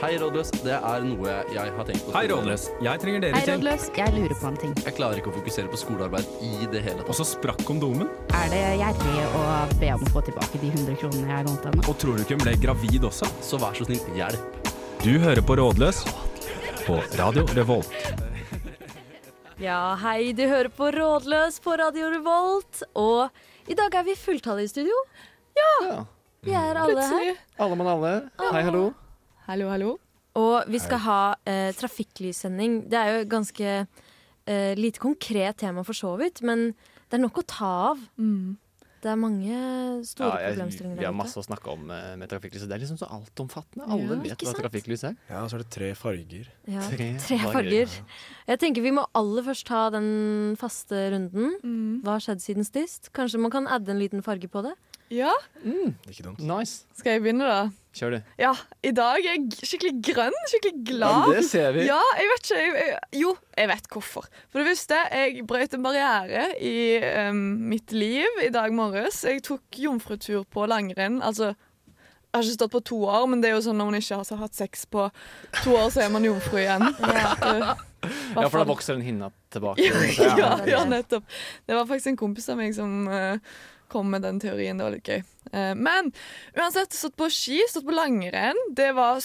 [0.00, 0.48] Hei, rådløs.
[0.64, 2.12] Det er noe jeg har tenkt på.
[2.14, 2.62] Hei, Rådløs.
[2.80, 3.58] Jeg trenger dere Hei, til.
[3.58, 3.82] rådløs.
[3.98, 4.70] Jeg lurer på en ting.
[4.86, 8.08] Jeg klarer ikke å fokusere på skolearbeid i det hele Og så sprakk kondomen.
[8.32, 9.42] Er det gjerrig å
[9.82, 11.84] be om å få tilbake de 100 kronene jeg lånte henne?
[11.84, 13.28] Og tror du ikke hun ble gravid også?
[13.44, 14.70] Så vær så snill, hjelp.
[15.04, 16.00] Du hører på Rådløs
[16.86, 17.92] på Radio Revolt.
[19.60, 22.80] Ja, hei, du hører på Rådløs på Radio Revolt.
[22.96, 23.28] Og
[23.68, 25.04] i dag er vi fulltallige i studio.
[25.60, 26.00] Ja.
[26.40, 27.30] Vi er alle her.
[27.60, 28.16] Alle mann alle.
[28.48, 28.86] Hei, hallo.
[29.50, 29.96] Hallo, hallo.
[30.38, 32.84] Og vi skal ha eh, trafikklyssending.
[32.86, 36.68] Det er jo et ganske eh, lite konkret tema for så vidt, men
[37.10, 38.04] det er nok å ta av.
[38.14, 38.52] Mm.
[39.00, 39.56] Det er mange
[40.04, 42.68] store Ja, jeg, problemstillinger vi har masse å snakke om eh, med trafikklys.
[42.68, 43.88] Det er liksom så altomfattende.
[43.88, 45.16] Alle Ja, vet hva trafikklys er.
[45.32, 46.46] Ja, så er det tre farger.
[46.70, 47.98] Ja, Tre tre farger.
[48.52, 50.12] Jeg tenker Vi må aller først ta den
[50.60, 51.56] faste runden.
[51.64, 52.04] Mm.
[52.04, 53.10] Hva har skjedd siden sist?
[53.16, 54.76] Kanskje man kan adde en liten farge på det?
[55.10, 55.32] Ja,
[55.64, 56.38] Mm, Ikke dumt.
[56.38, 56.84] nice.
[56.96, 57.70] skal jeg begynne, da?
[57.92, 58.18] Kjør, du.
[58.38, 58.52] Ja,
[58.86, 61.24] i dag er jeg skikkelig grønn, skikkelig glad.
[61.26, 61.86] Men det ser vi.
[61.88, 64.28] Ja, jeg vet ikke jeg, jeg, Jo, jeg vet hvorfor.
[64.52, 66.76] For det første, jeg brøt en barriere i
[67.28, 67.40] um,
[67.72, 69.24] mitt liv i dag morges.
[69.26, 71.18] Jeg tok jomfrutur på langrenn.
[71.26, 73.98] Altså, jeg har ikke stått på to år, men det er jo sånn når man
[73.98, 75.08] ikke har hatt sex på
[75.64, 76.86] to år, så er man jomfru igjen.
[77.10, 77.74] Ja,
[78.32, 79.82] Ja, for da vokser den hinna tilbake.
[80.16, 80.52] ja, Ja.
[80.64, 81.26] ja, nettopp.
[81.66, 83.36] Det var faktisk en kompis av meg som eh,
[83.90, 84.78] kom med den teorien.
[84.80, 85.22] Det var litt gøy.
[85.52, 86.12] Eh, men
[86.56, 88.58] uansett, stått på ski, stått på langrenn.
[88.76, 89.20] Det var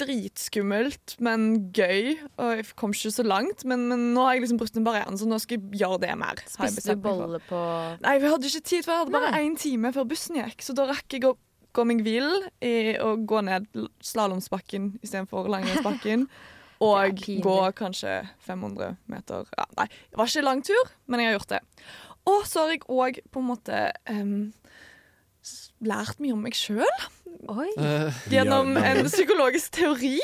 [0.00, 2.16] dritskummelt, men gøy.
[2.40, 5.18] Og jeg kom ikke så langt, men, men nå har jeg liksom brutt den barrieren,
[5.20, 6.42] så nå skal jeg gjøre det mer.
[6.50, 7.60] Spiste du bolle på
[8.02, 10.64] Nei, vi hadde ikke tid, for jeg hadde bare én time før bussen gikk.
[10.64, 11.36] Så da rakk jeg å
[11.72, 12.32] gå meg vill
[12.64, 13.68] i å gå ned
[14.04, 16.26] slalåmsbakken istedenfor langrennsbakken.
[16.82, 19.46] Og gå kanskje 500 meter.
[19.54, 21.60] Ja, nei, det var ikke lang tur, men jeg har gjort det.
[22.30, 24.52] Og så har jeg òg på en måte um,
[25.82, 26.86] lært mye om meg sjøl
[27.50, 27.68] Oi!
[27.80, 30.18] Eh, gjennom en psykologisk teori.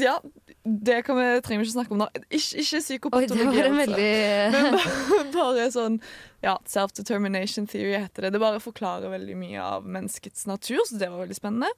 [0.00, 0.16] Ja,
[0.64, 2.08] det kan vi, trenger vi ikke snakke om nå.
[2.26, 3.38] Ikke, ikke Oi, psykopatologi.
[3.38, 3.92] det var en altså.
[3.92, 4.10] veldig
[4.56, 6.00] Men bare, bare sånn
[6.44, 8.30] ja, Self-determination theory heter det.
[8.36, 11.70] Det bare forklarer veldig mye av menneskets natur, så det var veldig spennende.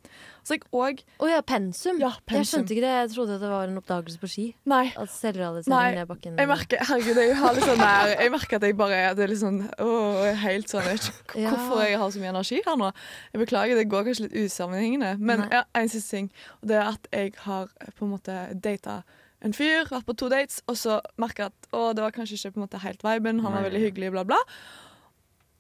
[0.45, 2.01] Så jeg òg Å ja, pensum.
[2.03, 2.91] Ja, Jeg skjønte ikke det.
[2.99, 4.45] Jeg trodde det var en oppdagelse på ski.
[4.69, 4.83] Nei.
[5.01, 8.61] At selvrealisering Nei, ned bakken Jeg merker, herregud, jeg har litt sånn der Jeg merker
[8.61, 11.97] at jeg bare det er litt sånn åh, helt sånn Jeg vet ikke hvorfor jeg
[12.03, 12.91] har så mye energi her nå.
[13.33, 15.15] Jeg beklager, det går kanskje litt usammenhengende.
[15.25, 16.31] Men ja, en siste ting.
[16.61, 19.01] Og det er at jeg har eh, på en måte data
[19.43, 22.37] en fyr, vært på to dates, og så merka jeg at å, det var kanskje
[22.39, 23.41] ikke på en måte helt viben.
[23.45, 24.39] Han var veldig hyggelig, bla, bla.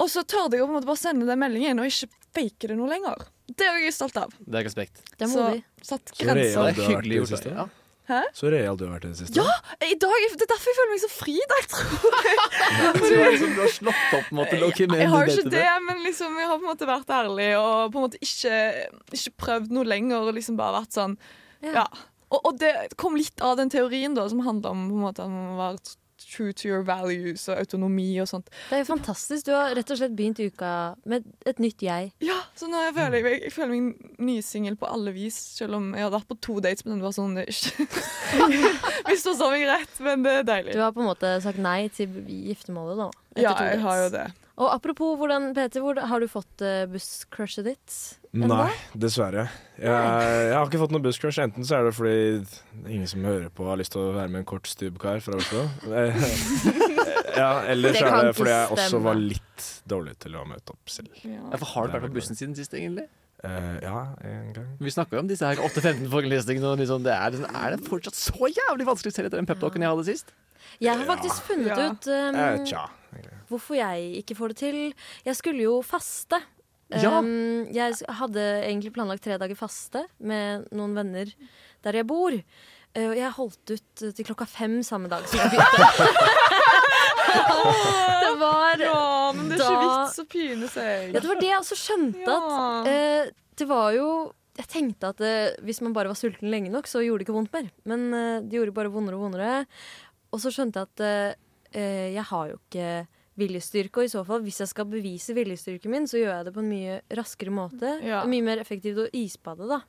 [0.00, 2.70] Og så tørde jeg å på en måte bare sende den meldingen og ikke fake
[2.70, 3.26] det noe lenger.
[3.50, 4.32] Det er jeg stolt av.
[4.38, 5.00] det er respekt.
[5.18, 5.62] Det er Så modig.
[5.82, 6.41] satt Så grenser.
[6.41, 7.32] real Det du er har vært i hyggelig det gjort.
[7.34, 7.52] siste.
[7.56, 7.68] Ja.
[8.34, 9.36] Så real du har vært i det siste.
[9.38, 9.56] Ja!
[9.86, 13.34] I dag, det er derfor jeg føler meg så fri i dag, tror jeg.
[13.34, 16.38] Liksom du har slått opp måte, det Loki Jeg har jo ikke det, men liksom,
[16.41, 18.56] jeg har på en måte vært ærlig og på en måte ikke,
[19.20, 20.24] ikke prøvd noe lenger.
[20.26, 21.18] Og liksom bare vært sånn
[21.62, 21.74] Ja.
[21.82, 21.86] Ja.
[22.30, 25.26] Og, og det kom litt av den teorien da som handla om på en måte
[25.26, 25.80] at man var
[26.20, 28.50] true to your values og autonomi og sånt.
[28.68, 29.46] Det er jo fantastisk.
[29.48, 30.72] Du har rett og slett begynt uka
[31.08, 32.10] med et nytt jeg.
[32.24, 35.91] Ja, så nå jeg føler jeg, jeg føler meg nysingel på alle vis, selv om
[35.96, 37.48] jeg hadde vært på to dates med den var Det
[39.08, 40.76] Hvis du så meg rett, men det er deilig.
[40.76, 43.10] Du har på en måte sagt nei til giftermålet, da.
[43.41, 44.28] Ja, jeg har jo det.
[44.60, 47.94] Og apropos hvordan, Peter, hvor, har du fått uh, busscrushet ditt?
[48.34, 48.66] Enda?
[48.66, 49.47] Nei, dessverre.
[49.81, 51.41] Jeg, jeg har ikke fått noe busscrush.
[51.41, 52.19] Enten så er det fordi
[52.84, 55.65] ingen som hører på, har lyst til å være med en kort stubbkar fra Oslo.
[55.88, 56.21] Eh,
[57.41, 60.92] ja, eller så er det fordi jeg også var litt dårlig til å møte opp
[60.92, 61.16] selv.
[61.25, 61.41] Ja.
[61.41, 63.09] Ja, for har du vært på bussen siden sist, egentlig?
[63.41, 64.71] Uh, ja, en gang.
[64.84, 66.77] Vi snakka jo om disse her 8-15-forelesningene.
[66.84, 69.97] Liksom, det er, liksom, er det fortsatt så jævlig vanskelig selv etter den peptalken jeg
[69.97, 70.34] hadde sist?
[70.84, 71.88] Jeg har faktisk funnet Ja.
[71.88, 72.84] ut um, uh, tja.
[73.50, 74.81] Hvorfor jeg ikke får det til.
[75.26, 76.41] Jeg skulle jo faste.
[76.91, 77.21] Ja.
[77.21, 81.31] Um, jeg hadde egentlig planlagt tre dager faste med noen venner
[81.87, 82.34] der jeg bor.
[82.97, 86.16] Uh, jeg holdt ut uh, til klokka fem samme dag som jeg begynte.
[88.25, 91.15] det var Ja, men det er ikke Da- vits å pine seg.
[91.15, 92.34] Ja, det var det jeg også skjønte.
[92.34, 93.30] At eh,
[93.60, 94.09] det var jo
[94.59, 97.36] Jeg tenkte at uh, hvis man bare var sulten lenge nok, så gjorde det ikke
[97.39, 97.71] vondt mer.
[97.89, 99.53] Men eh, det gjorde bare vondere og vondere.
[100.34, 101.39] Og så skjønte jeg at eh, eh,
[101.75, 102.91] jeg har jo ikke
[103.41, 104.03] viljestyrke.
[104.03, 106.65] Og i så fall, hvis jeg skal bevise viljestyrken min, så gjør jeg det på
[106.65, 107.97] en mye raskere måte.
[108.05, 108.25] Ja.
[108.28, 109.83] Mye mer effektivt å isbade, da.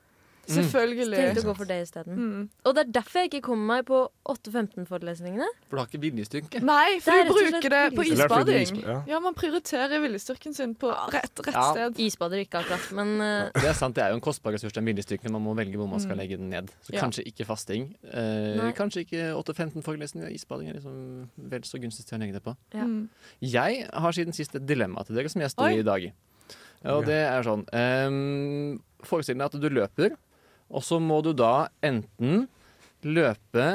[0.48, 1.18] Så Selvfølgelig.
[1.18, 2.16] tenkte å gå for det isteden.
[2.18, 2.50] Mm.
[2.66, 5.48] Og det er derfor jeg ikke kommer meg på 8-15-forelesningene.
[5.70, 6.62] For du har ikke viljestyrke.
[6.66, 8.82] Nei, for du bruker det på isbading.
[8.82, 8.96] ja.
[9.08, 11.68] Ja, man prioriterer viljestyrken sin på rett, rett Ja.
[11.72, 12.00] sted.
[12.04, 13.52] Isbader ikke akkurat, men uh...
[13.54, 15.32] Det er sant, det er jo en kostbar ressurs, den viljestyrken.
[15.32, 16.22] Man må velge hvor man skal Mm.
[16.24, 16.72] legge den ned.
[16.84, 17.02] Så Ja.
[17.02, 17.96] kanskje ikke fasting.
[18.12, 20.32] Eh, kanskje ikke 8-15-forelesninger.
[20.34, 22.56] Isbading er liksom vel så gunstig til å legge det på.
[22.74, 22.84] Ja.
[22.84, 23.10] Mm.
[23.42, 26.12] Jeg har siden sist et dilemma til dere som jeg står i i dag.
[26.84, 30.16] Og det er sånn um, Forestill deg at du løper,
[30.72, 32.48] og så må du da enten
[33.04, 33.68] løpe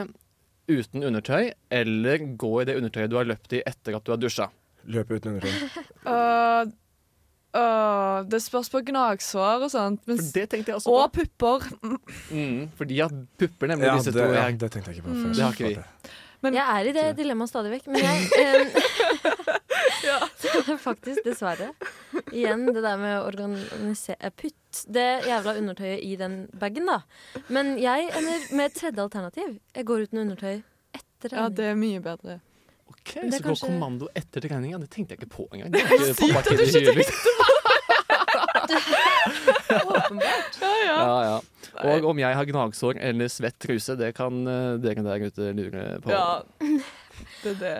[0.70, 4.18] uten undertøy, eller gå i det undertøyet du har løpt i etter at du har
[4.22, 4.48] dusja.
[4.90, 5.54] Løpe uten undertøy.
[6.10, 6.66] uh,
[7.54, 10.02] uh, det spørs på gnagsår og sånt.
[10.10, 10.98] Mens, For det tenkte jeg også på.
[11.02, 11.68] og pupper.
[12.30, 14.32] Mm, fordi at pupper, nemlig, Ja, disse det, to.
[14.34, 15.32] ja, det tenkte jeg ikke på Mm.
[15.34, 16.12] Det har ikke vi.
[16.42, 19.32] Men- Jeg er i det dilemmaet stadig vekk, men jeg eh,
[20.42, 21.70] det er Faktisk, dessverre.
[22.32, 26.98] Igjen det der med å organisere Putt det jævla undertøyet i den bagen, da.
[27.48, 29.56] Men jeg ender med et tredje alternativ.
[29.76, 30.56] Jeg går uten undertøy
[30.98, 32.40] etter Ja, det er mye bedre.
[32.90, 33.40] ok, Så kanskje...
[33.46, 35.72] går kommando etter trening, ja, det tenkte jeg ikke på engang.
[35.72, 37.52] Det er Sykt at du ikke tenkte på
[39.86, 40.56] Åpenbart.
[40.60, 40.96] Ja, ja.
[40.96, 41.36] Ja, ja.
[41.92, 45.84] Og om jeg har gnagsår eller svett truse, det kan eh, dere der ute lure
[46.04, 46.12] på.
[46.12, 46.42] ja.
[47.42, 47.76] Det er det.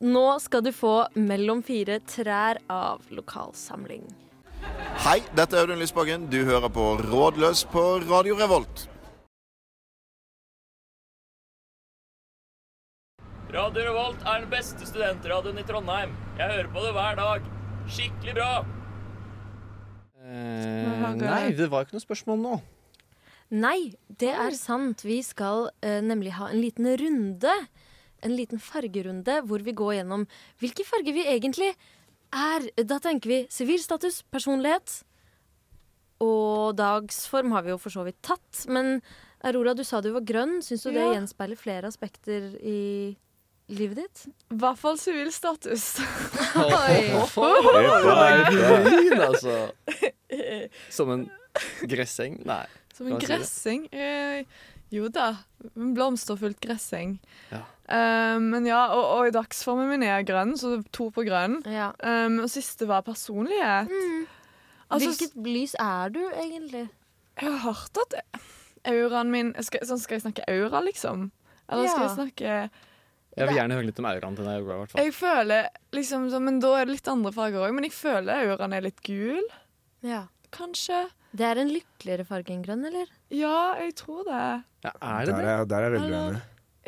[0.00, 4.06] Nå skal du få Mellom fire trær av lokalsamling.
[5.04, 6.24] Hei, dette er Audun Lysbakken.
[6.32, 8.86] Du hører på Rådløs på Radio Revolt.
[13.52, 16.16] Radio Revolt er den beste studentradioen i Trondheim.
[16.38, 17.52] Jeg hører på det hver dag.
[17.92, 18.50] Skikkelig bra.
[20.24, 22.56] Eh, nei, det var ikke noe spørsmål nå.
[23.52, 25.04] Nei, det er sant.
[25.04, 27.56] Vi skal eh, nemlig ha en liten runde.
[28.22, 30.26] En liten fargerunde hvor vi går gjennom
[30.60, 31.70] hvilke farger vi egentlig
[32.32, 32.66] er.
[32.84, 35.02] Da tenker vi sivilstatus, personlighet.
[36.20, 38.66] Og dagsform har vi jo for så vidt tatt.
[38.68, 38.98] Men
[39.42, 40.58] Aurora, du sa du var grønn.
[40.62, 41.14] Syns du det Ja.
[41.16, 43.16] gjenspeiler flere aspekter i
[43.70, 44.26] livet ditt?
[44.52, 45.96] I hvert fall sivilstatus.
[48.50, 49.54] Grønn, altså.
[50.90, 51.24] Som en
[51.88, 52.36] gresseng?
[52.46, 52.66] Nei.
[52.94, 53.88] Som en gresseng?
[53.90, 54.46] si
[54.90, 55.28] jo da.
[55.76, 57.18] En blomsterfullt gresseng.
[57.50, 57.62] Ja.
[57.90, 61.58] Um, men ja, og, og i dagsformen min er grønn, så to på grønn.
[61.66, 61.90] Ja.
[62.02, 63.90] Um, og siste var personlighet.
[63.90, 64.28] Mm.
[64.90, 66.88] Altså, Hvilket lys er du egentlig?
[67.40, 68.16] Jeg har hørt at
[68.90, 71.28] auraen min skal, sånn, skal jeg snakke aura, liksom?
[71.70, 72.54] Eller skal jeg snakke
[73.38, 74.56] Jeg vil gjerne høre litt om auraen til deg.
[74.64, 75.04] Aura, hvert fall.
[75.06, 77.74] Jeg føler liksom Men da er det litt andre farger òg.
[77.76, 79.46] Men jeg føler auraen er litt gul,
[80.02, 80.24] Ja.
[80.50, 81.04] kanskje.
[81.30, 83.06] Det er en lykkeligere farge enn grønn, eller?
[83.30, 84.44] Ja, jeg tror det.
[84.84, 85.50] Ja, er det Der det?
[85.52, 86.40] er, der er jeg veldig uenig.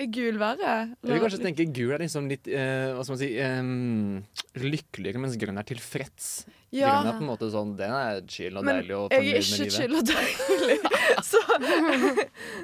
[0.03, 0.71] Er gul verre?
[1.05, 5.21] Jeg vil kanskje tenke gul er liksom litt eh, hva skal man si, eh, lykkeligere,
[5.21, 6.31] mens grønn er tilfreds.
[6.73, 6.95] Ja.
[6.97, 9.43] Grønn er på en måte sånn, den er chill og Men deilig og Jeg er
[9.45, 9.77] ikke livet.
[9.77, 10.79] chill og deilig.
[11.31, 11.43] Så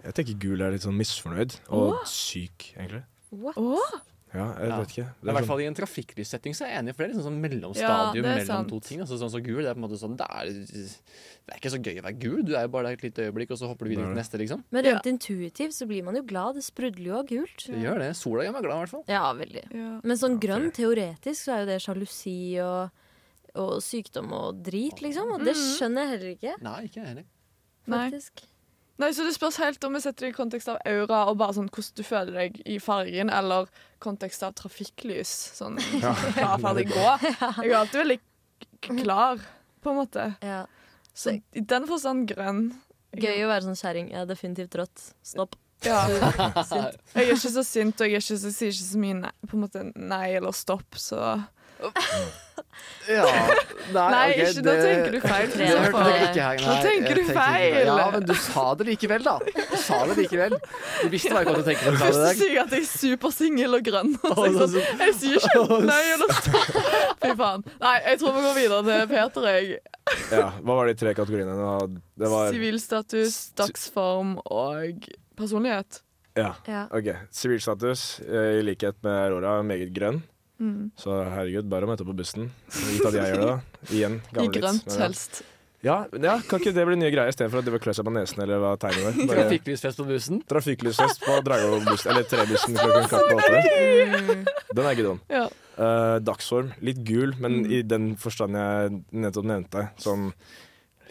[0.09, 3.05] Jeg tenker gul er litt sånn misfornøyd og syk, egentlig.
[3.31, 3.61] What?
[3.61, 4.01] Å,
[4.35, 4.79] Ja, jeg Ja.
[4.79, 5.05] vet ikke.
[5.09, 7.09] I Det er hvert sånn, fall i en trafikklyssetting så er jeg enig, for det
[7.09, 8.69] er liksom sånn mellomstadium er mellom sant.
[8.69, 9.01] to ting.
[9.01, 11.73] Altså, sånn som gul, det er på en måte sånn, det er, det er ikke
[11.73, 12.43] så gøy å være gul.
[12.45, 14.21] Du er jo bare der et lite øyeblikk, og så hopper du videre er til
[14.21, 14.65] neste, liksom.
[14.71, 16.55] Men rent intuitivt så blir man jo glad.
[16.57, 17.67] Det sprudler jo av gult.
[17.67, 18.11] Det gjør det.
[18.17, 19.05] Sola gjør meg glad, i hvert fall.
[19.09, 19.65] Ja, veldig.
[19.73, 20.01] ja.
[20.05, 22.91] Men sånn grønn, teoretisk, så er jo det sjalusi og,
[23.55, 25.33] og sykdom og drit, liksom.
[25.33, 25.79] Og det Mhm.
[25.79, 27.25] skjønner jeg heller ikke, Nei, ikke jeg heller.
[27.89, 28.33] Faktisk.
[28.43, 28.58] Nei,
[28.99, 31.69] så Det spørs helt om vi setter det i kontekst av aura og bare sånn
[31.71, 33.69] hvordan du føler deg i fargen, eller
[34.03, 35.31] kontekst av trafikklys.
[35.59, 36.15] Sånn Ja.
[36.35, 37.07] klar, ferdig, gå.
[37.63, 38.19] Jeg er alltid veldig
[39.05, 39.41] klar,
[39.85, 40.27] på en måte.
[40.43, 40.65] Ja.
[41.15, 42.69] Så i den forstand grønn.
[43.19, 44.11] Gøy å være sånn kjerring.
[44.13, 45.07] Jeg er definitivt rått.
[45.27, 45.57] Stopp.
[45.87, 46.03] Ja.
[47.15, 49.31] Jeg er ikke så sint, og jeg er ikke så, sier ikke så mye nei,
[49.47, 51.21] på en måte nei eller stopp, så
[53.09, 55.47] Ja, nei, Nei, okay, ikke, nå tenker du feil.
[55.55, 57.77] Tre Det på- dere ikke nei, Nå tenker du feil.
[57.89, 59.37] Ja, men du sa det likevel, da.
[59.71, 60.57] Du sa det likevel.
[60.59, 62.91] Du visste hva jeg kom til å tenke du Først sier jeg at jeg er
[62.91, 64.13] supersingel og grønn.
[64.29, 66.77] Og så er jeg, sier ikke nei eller stopp.
[67.25, 67.65] Fy faen.
[67.87, 69.49] Nei, jeg tror vi går videre til Peter.
[69.57, 69.81] Jeg.
[70.37, 71.99] ja, hva var de tre kategoriene?
[72.21, 75.09] Det Sivilstatus, dagsform og
[75.39, 76.03] personlighet.
[76.37, 76.85] Ja, Ja.
[76.93, 77.09] OK.
[77.35, 80.21] Sivilstatus, eh, i likhet med Aurora, meget grønn.
[80.59, 80.91] Mm.
[80.99, 82.49] Så herregud, bare å møte på bussen.
[82.73, 83.93] Gitt at jeg gjør det, da.
[83.95, 84.19] Igjen.
[84.43, 85.43] I grønt, helst.
[85.87, 88.11] Ja, ja, kan ikke det bli nye greier istedenfor at de vil klø seg på
[88.11, 89.29] nesen eller hva tegnet var?
[89.31, 90.41] Bare Trafikklysfest på bussen.
[90.51, 93.61] Trafikklysfest på Dragvoll-bussen, eller trebussen klokken kvart på åtte.
[94.75, 95.21] Den er ikke dum.
[95.31, 95.45] Ja.
[95.79, 97.71] Uh, dagsform, litt gul, men Mm.
[97.71, 99.85] i den forstand jeg nettopp nevnte.
[100.03, 100.33] Sånn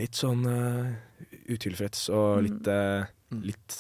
[0.01, 0.91] litt sånn uh,
[1.47, 2.43] utilfreds og Mm.
[2.49, 3.13] litt uh,
[3.47, 3.77] Litt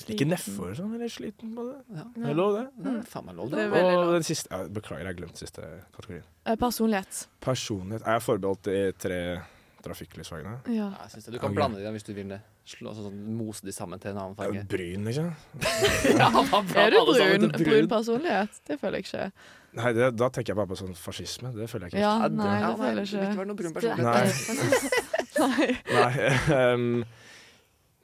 [0.00, 0.28] Ikke Sliten.
[0.32, 1.78] nedfor sånn, eller sliten på det.
[1.98, 2.04] Ja.
[2.16, 2.66] Det er lov, det.
[2.84, 3.80] Det er faen meg lov, Det det.
[3.84, 5.62] er Og den siste ja, Beklager, jeg glemte siste
[5.96, 6.24] kategorien.
[6.44, 6.60] Personlighet.
[6.60, 7.26] Personlighet.
[7.40, 9.20] Personlighet er jeg forbeholdt de tre
[9.84, 10.58] trafikklysfagene.
[10.68, 10.72] Ja.
[10.72, 11.32] Ja, jeg synes det.
[11.34, 12.40] Du kan blande dem hvis du vil det.
[12.70, 14.66] Slå, altså, sånn, mose de sammen til en annen Det er farge.
[14.68, 18.60] bryn, ikke Ja, hva bra, Er du brun, brun personlighet?
[18.68, 19.32] Det føler jeg ikke.
[19.80, 21.50] Nei, det, da tenker jeg bare på sånn fascisme.
[21.56, 22.02] Det føler jeg ikke.
[22.04, 23.38] Ja, nei, det- nei, ja, det føler det vil jeg ikke ikke.
[23.40, 25.00] være noe brun Du er personlighet.
[25.40, 25.40] Nei.
[25.40, 25.68] Nei.
[25.96, 26.14] Nei,
[26.74, 27.04] Um,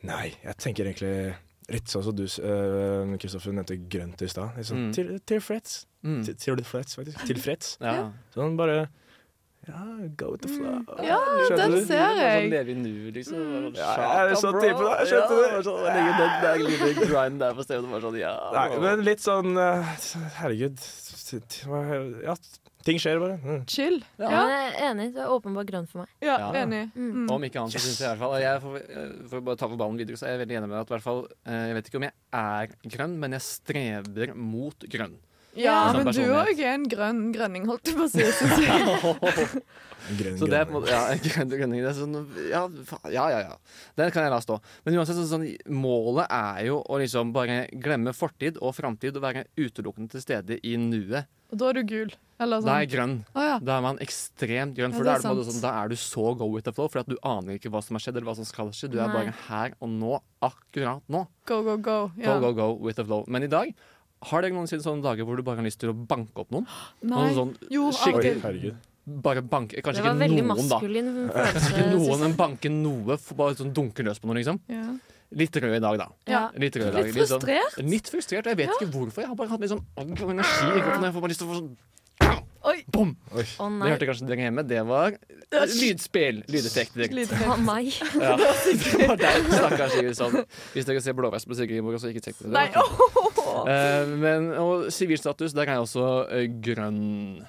[0.06, 1.36] nei, jeg tenker egentlig
[1.68, 4.54] litt sånn som du, uh, Kristoffer, nevnte grønt i stad.
[4.62, 4.92] Sånn Mm.
[4.94, 5.86] til, tilfreds.
[6.04, 6.22] Mm.
[6.24, 7.18] Til- Tilfreds, faktisk.
[7.26, 7.76] Tilfreds.
[7.80, 8.12] Ja.
[8.34, 8.88] Sånn bare
[9.66, 9.82] Ja,
[10.16, 10.84] go with the flow.
[11.02, 11.18] Ja,
[11.56, 11.84] den du?
[11.84, 12.14] ser jeg.
[12.14, 12.50] sånn jeg.
[12.52, 13.34] leve i nuet, liksom.
[13.34, 13.64] Mm.
[13.64, 14.92] sånn, Ja, jeg er sånn type, da.
[15.02, 15.64] Jeg skjønte ja, det.
[15.66, 17.90] Sånn, jeg ligger den der lille grind der på stedet.
[17.90, 18.50] Bare sånn, ja.
[18.54, 19.82] Nei, men litt sånn eh,
[20.38, 20.78] Herregud.
[22.22, 22.34] Ja,
[22.86, 23.36] ting skjer bare.
[23.42, 23.60] Mm.
[23.68, 23.98] Chill.
[24.22, 25.06] Ja, Ja, jeg er enig.
[25.16, 26.08] Det er åpenbart grønn for meg.
[26.22, 26.52] ja, Ja.
[26.62, 26.84] enig.
[26.94, 27.26] Mm.
[27.34, 29.56] Om ikke annet, så synes jeg i hvert fall og jeg får, For å bare
[29.60, 31.74] ta på ballen videre, så er jeg veldig enig med at hvert fall eh, Jeg
[31.80, 32.66] vet ikke om jeg er
[32.96, 35.16] grønn, men jeg streber mot grønn.
[35.56, 36.52] Ja, Sånn men du personlighet.
[36.52, 38.20] òg er en grønn grønning, holdt jeg på å si.
[40.18, 41.80] Grønn, Så det er på en måte Ja, grønn grønning.
[41.82, 42.16] Det er sånn
[42.50, 42.62] Ja,
[43.10, 43.40] ja, ja.
[43.48, 43.56] ja.
[43.98, 44.60] Den kan jeg la stå.
[44.84, 49.24] Men uansett, så sånn, målet er jo å liksom bare glemme fortid og framtid og
[49.26, 51.26] være utelukkende til stede i nuet.
[51.50, 52.10] Og da er du gul.
[52.42, 52.80] Eller Da er sånn.
[52.82, 53.12] jeg grønn.
[53.34, 53.58] Oh, ja.
[53.62, 55.54] Da er man ekstremt grønn, Ja, for da, er er måte sant.
[55.56, 57.82] sånn, da er du så go with the flow, for at du aner ikke hva
[57.82, 58.90] som har skjedd, eller hva som skal skje.
[58.90, 61.26] Du er bare her og nå, akkurat nå.
[61.46, 61.98] Go, go, go.
[62.18, 62.34] Ja.
[62.38, 63.24] Go, go, go with the flow.
[63.28, 63.72] Men i dag
[64.26, 66.66] har dere noensinne sånne dager hvor du bare har lyst til å banke opp noen?
[67.02, 67.32] Nei.
[67.32, 68.76] Noen sånn Jo, herregud.
[69.06, 70.78] Bare banke Kanskje Det var ikke veldig noen, da.
[70.80, 71.74] maskulin Kanskje følelse.
[71.76, 73.18] ikke noen, men banke noe.
[73.38, 74.58] Bare sånn dunke løs på noe, liksom.
[74.72, 74.86] Ja.
[75.36, 76.08] Litt rød i dag, da.
[76.30, 76.40] Ja.
[76.58, 77.06] Litt rød i dag.
[77.10, 77.78] Litt sånn- frustrert?
[77.86, 78.46] Litt frustrert.
[78.50, 79.22] Jeg vet ikke hvorfor.
[79.22, 81.06] Jeg har bare hatt litt sånn og energi i kroppen.
[81.06, 81.76] Jeg får bare lyst til å få sånn
[82.66, 82.80] Oi.
[82.90, 83.12] Bom!
[83.30, 84.62] Å Det nei, hørte kanskje dere hjemme.
[84.66, 85.14] Det var
[85.70, 86.40] lydspill.
[86.50, 87.92] Lydeffekt Lite det var meg.
[88.18, 88.32] Ja.
[88.34, 90.40] Det var deg, stakkars Sigurd.
[90.74, 92.54] Hvis dere ser blåveis på Sigrid så ikke tenk på det.
[92.56, 93.70] Nei, Det var!
[93.70, 97.46] Eh, men, og sivilstatus, der er jeg også eh, grønn.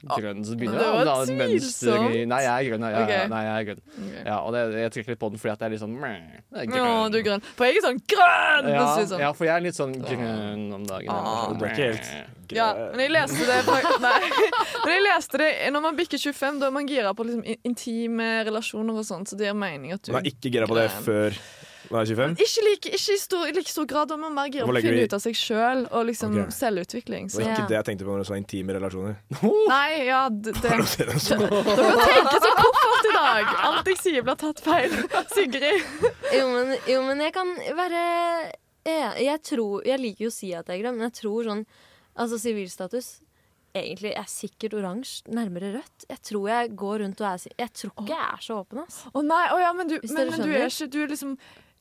[0.00, 2.22] Grønn, så begynner Det å var et mønster i.
[2.30, 2.86] Nei, jeg er grønn.
[2.88, 3.82] Ja, ja, nei, jeg er grønn.
[4.00, 4.22] Okay.
[4.24, 6.80] Ja, og det, jeg trekker litt på den fordi at jeg er litt sånn er
[6.80, 7.44] Å, du er grønn.
[7.58, 8.70] For jeg er sånn grønn!
[8.72, 9.22] Ja, sånn.
[9.26, 11.12] ja, for jeg er litt sånn grønn om dagen.
[11.12, 11.52] Ah.
[11.52, 13.60] Du er ikke helt Ja, men jeg leste det.
[14.80, 18.30] Men jeg leste det Når man bikker 25, da er man gira på liksom intime
[18.48, 20.88] relasjoner og sånn, så det gir mening at du Man er ikke gira på det
[20.88, 21.04] Grønn.
[21.06, 21.38] før
[21.98, 22.36] er 25?
[22.44, 25.16] Ikke, like, ikke i stor, like stor grad, man mer gira på å finne ut
[25.16, 26.54] av seg sjøl og liksom okay.
[26.54, 27.30] selvutvikling.
[27.32, 29.16] Det var ikke det jeg tenkte på når du sa intime relasjoner.
[29.72, 30.76] Nei, ja, det, det.
[30.78, 31.46] Det sånn.
[31.46, 33.54] Dere tenker så koffert i dag!
[33.70, 34.98] Alt jeg sier, blir tatt feil.
[35.36, 35.88] Sigrid.
[36.36, 38.04] Jo, men, jo, men jeg kan være
[38.86, 41.48] jeg, jeg tror Jeg liker jo å si at jeg er grønn, men jeg tror
[41.50, 41.66] sånn
[42.20, 43.18] Altså sivilstatus
[43.76, 46.06] Egentlig er sikkert oransje, nærmere rødt.
[46.10, 48.96] Jeg tror jeg går rundt og er Jeg tror ikke jeg er så åpen, ass.
[49.06, 51.36] Å nei, å ja, men, du, men, men du er ikke Du er liksom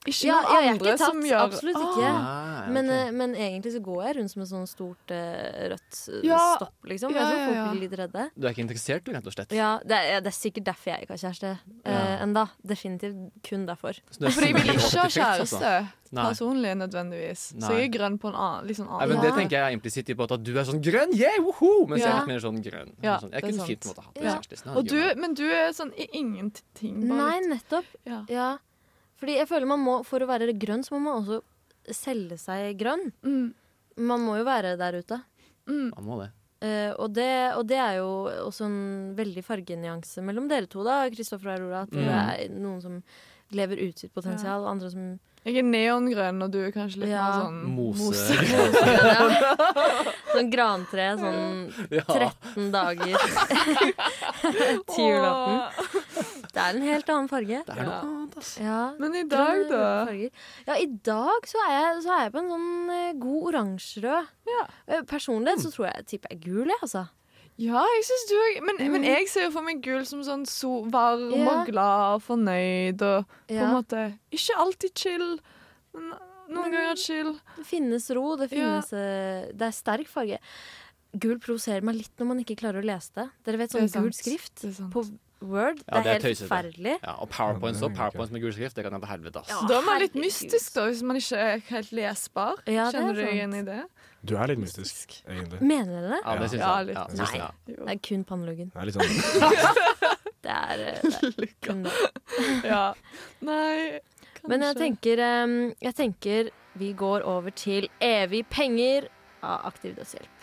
[0.07, 2.07] ikke Ja, noen andre ikke tatt, som gjør absolutt ikke.
[2.07, 2.91] Ah, Nei, Men, ok.
[2.95, 6.55] eh, men egentlig så går jeg rundt som et sånn stort eh, rødt eh, Ja.
[6.55, 7.11] stopp, liksom.
[7.11, 8.23] Ja, Jeg tror folk blir litt redde.
[8.37, 9.51] Du er ikke interessert, du, rett og slett?
[9.51, 11.51] Ja, det er, det er sikkert derfor jeg ikke har kjæreste
[11.83, 12.17] eh, Ja.
[12.23, 12.45] ennå.
[12.63, 13.93] Definitivt kun derfor.
[14.09, 15.19] Så er For jeg vil ikke ha altså.
[15.19, 15.73] kjæreste
[16.11, 16.23] Nei.
[16.29, 17.43] personlig, nødvendigvis.
[17.59, 18.99] Så jeg er grønn på en annen, Liksom annen.
[19.03, 21.37] Nei, men Det tenker jeg er implisitt i på at du er sånn grønn, yeah,
[21.43, 21.85] woho!
[21.87, 22.95] Mens jeg er litt mer sånn grønn.
[23.03, 24.39] Ja, sånn, jeg kunne fint måtte hatt Ja.
[24.39, 24.75] kjæreste.
[24.77, 27.03] Og du, men du er sånn i ingenting.
[27.07, 27.85] Bare Nei, nettopp.
[28.07, 28.57] ja.
[29.19, 31.41] Fordi jeg føler man må, For å være grønn, så må man også
[31.95, 33.11] selge seg grønn.
[33.25, 33.53] Mm,
[33.99, 35.21] Man må jo være der ute.
[35.67, 35.89] mm.
[35.95, 36.29] Man må det.
[36.59, 38.07] Uh, og, det, og det er jo
[38.49, 38.79] også en
[39.15, 41.81] veldig fargenyanse mellom dere to, da, Kristoffer og Aurora.
[41.87, 42.09] At det Mm.
[42.19, 43.03] er noen som
[43.55, 44.69] lever ut sitt potensial, ja.
[44.69, 47.23] andre som Jeg er neongrønn, og du er kanskje litt Ja.
[47.31, 48.35] mer sånn Mose.
[49.07, 49.29] ja.
[50.35, 53.15] Sånn grantre, sånn 13 dager
[54.91, 55.98] til julaften.
[56.59, 57.59] Det er en helt annen farge.
[57.65, 58.49] Det er noe annet, ass.
[58.59, 58.79] Ja.
[58.99, 59.83] Men i dag, da?
[60.67, 64.27] Ja, i dag så er jeg, så er jeg på en sånn eh, god oransjerød.
[64.51, 64.65] Ja.
[64.91, 67.05] Eh, Personlig så tror jeg tipper jeg gul, jeg, altså.
[67.59, 70.45] Ja, jeg syns du òg men, men jeg ser jo for meg gul som sånn
[70.47, 71.41] so varm Mm.
[71.41, 71.47] Ja.
[71.57, 75.25] og glad og fornøyd og på en måte Ikke alltid chill,
[75.93, 76.13] men
[76.47, 77.33] noen Men- ganger chill.
[77.57, 80.39] Det finnes ro, det finnes eh, Det er sterk farge.
[81.19, 83.27] Gul provoserer meg litt når man ikke klarer å lese det.
[83.43, 84.63] Dere vet sånn gul skrift
[84.93, 85.03] på
[85.41, 85.79] Word?
[85.87, 86.95] Ja, det er det er helt forferdelig.
[87.03, 89.43] Ja, og powerpoints og Mm, powerpoints med gul skrift, det kan jeg til helvete.
[89.49, 89.59] Ja.
[89.69, 92.55] Da er man litt mystisk, da, hvis man ikke er helt lesbar.
[92.67, 93.79] Ja, er Kjenner du igjen i det?
[94.27, 95.61] Du er litt mystisk, egentlig.
[95.63, 96.19] Mener dere det?
[96.25, 96.95] Ja, det syns Ja, jeg.
[96.95, 97.75] Ja, det Nei.
[97.87, 98.71] Det er kun panneluggen.
[98.73, 99.79] Det er litt sånn
[100.43, 101.85] Det er, eh, det er kun.
[102.63, 102.83] Ja.
[103.41, 103.99] Nei,
[104.39, 109.07] kanskje Men jeg tenker, em, jeg tenker vi går over til evig penger
[109.43, 110.38] av aktiv dødshjelp.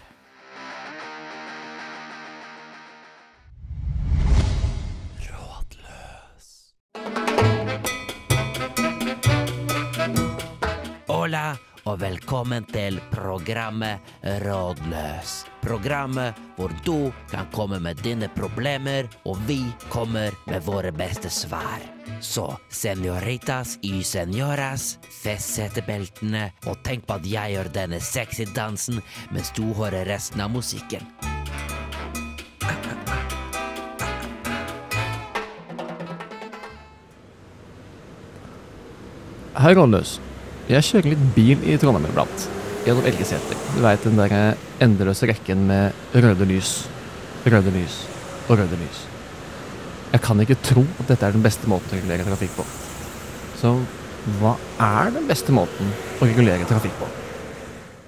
[11.06, 14.02] Hola og velkommen til programmet
[14.42, 15.44] Rådløs.
[15.62, 19.60] Programmet hvor du kan komme med dine problemer, og vi
[19.90, 21.82] kommer med våre beste svar.
[22.20, 29.02] Så senoritas y senoras, fest setebeltene, og tenk på at jeg gjør denne sexy dansen
[29.30, 31.02] mens du hører resten av musikken.
[39.56, 40.10] Hei, Rådløs.
[40.68, 42.42] Jeg kjører litt bil i Trondheim iblant.
[42.84, 43.56] Gjennom Elgeseter.
[43.72, 44.32] Du veit den der
[44.84, 46.72] endeløse rekken med røde lys,
[47.48, 47.94] røde lys
[48.50, 48.98] og røde lys.
[50.10, 52.66] Jeg kan ikke tro at dette er den beste måten å regulere trafikk på.
[53.56, 53.72] Så
[54.42, 54.52] hva
[54.90, 55.88] er den beste måten
[56.20, 57.08] å regulere trafikk på?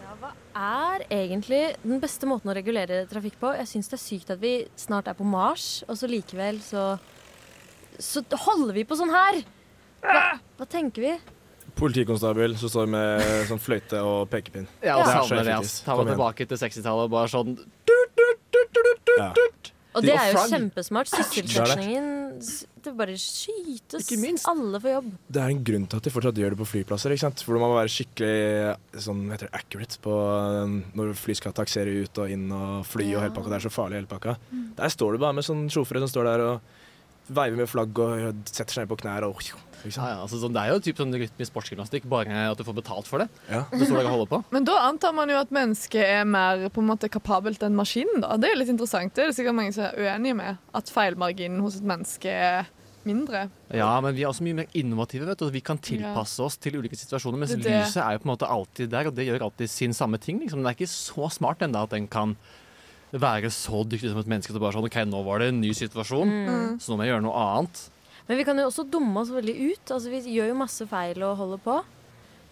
[0.05, 0.35] Ja, hva
[0.67, 3.55] er egentlig den beste måten å regulere trafikk på.
[3.57, 6.91] Jeg syns det er sykt at vi snart er på Mars, og så likevel så
[7.99, 9.41] Så holder vi på sånn her!
[10.05, 10.21] Hva,
[10.61, 11.17] hva tenker vi?
[11.79, 14.67] Politikonstabel som står med sånn fløyte og pekepinn.
[14.83, 15.57] Ja, Det er så savner det.
[15.61, 15.81] ass.
[15.87, 17.57] Ta meg tilbake til 60-tallet og bare sånn
[19.19, 19.33] Ja.
[19.97, 21.09] Og det er jo kjempesmart.
[21.11, 22.09] Sysselsettingen
[22.85, 24.05] Det bare skytes.
[24.05, 24.47] Ikke minst.
[24.47, 25.09] Alle får jobb.
[25.35, 27.11] Det er en grunn til at de fortsatt gjør det på flyplasser.
[27.17, 27.43] ikke sant?
[27.43, 31.57] For man må være skikkelig sånn, hva heter det, accurate på um, når fly skal
[31.57, 33.51] taksere ut og inn og fly og hele pakka.
[33.51, 34.37] Det er så farlig hele pakka.
[34.79, 36.61] Der står du bare med sånn sjåfører som står der og
[37.29, 39.43] veiver med flagg og setter seg ned på knær og
[39.87, 42.75] Ja, ja, altså, sånn, det er jo typ sånn rytmisk sportsgymnastikk, bare at du får
[42.81, 43.29] betalt for det.
[43.47, 43.61] Ja.
[44.27, 44.41] På.
[44.51, 48.25] Men da antar man jo at mennesket er mer på en måte kapabelt enn maskinen.
[48.25, 48.35] da.
[48.43, 49.15] Det er litt interessant.
[49.15, 50.59] Det er det sikkert mange som er uenige med.
[50.75, 52.67] At feilmarginen hos et menneske er
[53.07, 53.47] mindre.
[53.73, 55.27] Ja, men vi er også mye mer innovative.
[55.31, 55.47] vet du.
[55.47, 57.39] og Vi kan tilpasse oss til ulike situasjoner.
[57.39, 57.83] Mens Det er det.
[57.87, 60.41] lyset er jo på en måte alltid der, og det gjør alltid sin samme ting.
[60.41, 60.59] liksom.
[60.59, 62.37] Den er ikke så smart ennå at den kan
[63.13, 65.71] være så dyktig som et menneske til bare sånn OK, nå var det en ny
[65.73, 66.81] situasjon, Mm.
[66.81, 67.85] så nå må jeg gjøre noe annet.
[68.29, 69.87] Men vi kan jo også dumme oss veldig ut.
[69.95, 71.79] Altså, vi gjør jo masse feil og holder på.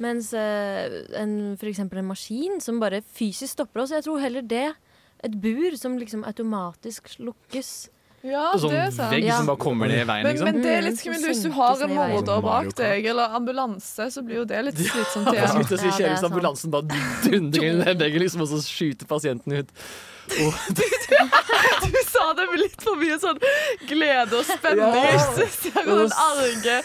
[0.00, 3.90] Mens eh, en, for eksempel en maskin som bare fysisk stopper oss.
[3.92, 4.70] Jeg tror heller det.
[5.24, 7.88] Et bur som liksom automatisk lukkes.
[8.26, 9.12] Ja, sånn det er sant.
[9.12, 10.48] vegg som bare kommer ned i veien, Men, liksom.
[10.48, 14.08] men det er Mm, litt skummelt hvis du har en morder bak deg, eller ambulanse,
[14.10, 17.00] så blir jo det litt slitsomt Jeg skulle si Ja, er kjære hvis ambulansen bare
[17.22, 19.68] dundrer inn i veggen liksom, og så skyter pasienten ut.
[20.36, 20.54] Og,
[21.86, 23.38] Du sa det med litt for mye sånn
[23.88, 24.96] glede og spenning.
[24.96, 25.04] Ja.
[25.06, 26.76] Jeg ser den arge,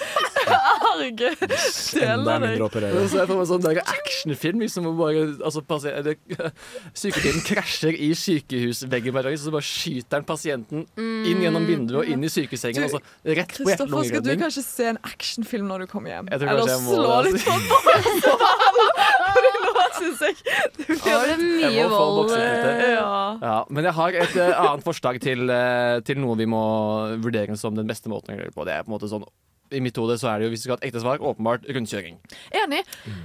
[0.92, 2.62] arge delen av deg.
[2.62, 2.70] å.
[2.70, 6.12] Og så er det meg sånn actionfilm liksom, hvor bare, altså, passer,
[7.02, 12.32] Sykepleieren krasjer i sykehusveggen, så bare skyter han pasienten inn gjennom vinduet og inn i
[12.32, 12.88] sykesengen.
[12.92, 16.32] Du, og rett på Kristoffer, skal du kanskje se en actionfilm når du kommer hjem?
[16.32, 18.32] Jeg tror Eller jeg må slå litt altså.
[18.32, 19.12] på ballen?
[19.62, 20.36] Nå syns jeg
[20.78, 22.36] det Da var det blir mye Jeg må få vold.
[22.92, 23.31] ja.
[23.42, 26.64] Ja, men jeg har et uh, annet forslag til, uh, til noe vi må
[27.24, 28.68] vurdere som den beste måten å gjøre det på.
[28.68, 29.28] Det er på en måte sånn
[29.72, 31.66] I mitt hode så er det jo, hvis du skal ha et ekte svar, åpenbart
[31.72, 32.18] rundkjøring.
[32.62, 32.82] Enig.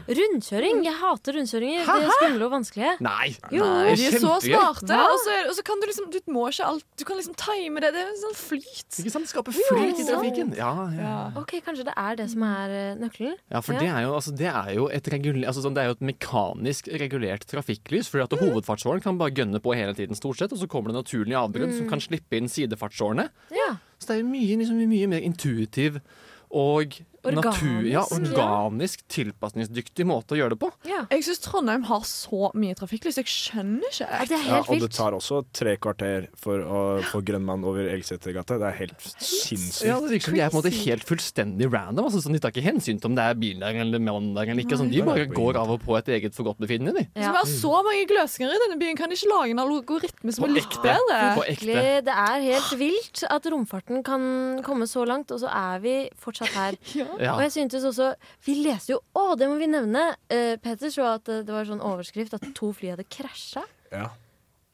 [0.06, 0.82] Rundkjøring.
[0.86, 1.86] Jeg hater rundkjøringer.
[1.86, 2.92] De er skumle og vanskelige.
[3.04, 3.28] Nei!
[3.54, 5.00] Jo, Nei, de er så smarte.
[5.00, 7.36] Og så, er, og så kan du liksom Du må ikke alt Du kan liksom
[7.40, 7.92] time det.
[7.96, 9.00] Det er en sånn flyt.
[9.02, 9.30] Ikke sant?
[9.30, 10.52] Skape flyt i trafikken.
[10.58, 11.06] Ja, ja.
[11.06, 11.16] Ja.
[11.40, 13.36] OK, kanskje det er det som er eh, nøkkelen.
[13.52, 13.82] Ja, for Ja.
[13.82, 16.06] Det, er jo, altså, det er jo et regulert altså, sånn, det er jo et
[16.12, 18.10] mekanisk regulert trafikklys.
[18.12, 21.02] Fordi at Hovedfartsåren kan bare gønne på hele tiden, stort sett, og så kommer det
[21.02, 23.28] naturlige avbrudd som kan slippe inn sidefartsårene.
[23.54, 23.74] Ja.
[23.98, 26.00] Så det er jo mye, liksom, mye mer intuitiv
[26.50, 26.82] og
[27.34, 29.06] natur, ja, Organisk, ja.
[29.16, 30.70] tilpasningsdyktig måte å gjøre det på.
[30.86, 31.06] ja.
[31.10, 33.16] Jeg syns Trondheim har så mye trafikklys.
[33.16, 34.06] Jeg skjønner ikke.
[34.28, 37.86] Det er Ja, og det tar også tre kvarter for å få grønn mann over
[37.88, 38.58] Elgsetergata.
[38.60, 39.86] Det er helt sinnssykt.
[39.86, 42.04] Ja, det virker som de er på en måte helt fullstendig random.
[42.08, 44.50] Altså, sånn, de tar ikke hensyn til om det er bil der eller mann der
[44.52, 44.78] eller ikke.
[44.80, 47.06] Sånn, de bare går av og på et eget forgodtbefinnende, de.
[47.16, 47.32] Ja.
[47.32, 48.96] vi har så mange gløsninger i denne byen.
[48.98, 50.82] Kan de ikke lage en algoritme som På er litt ekte.
[50.84, 51.20] bedre?
[51.38, 51.86] På ekte.
[52.06, 54.28] Det er helt vilt at romfarten kan
[54.66, 56.76] komme så langt, og så er vi fortsatt her.
[56.96, 57.04] Ja.
[57.16, 58.10] Og jeg syntes også
[58.46, 60.08] Vi leste jo Å, det må vi nevne!
[60.32, 63.64] Uh, Peter så at eh, det var sånn overskrift at to fly hadde krasja.
[63.92, 64.10] Ja.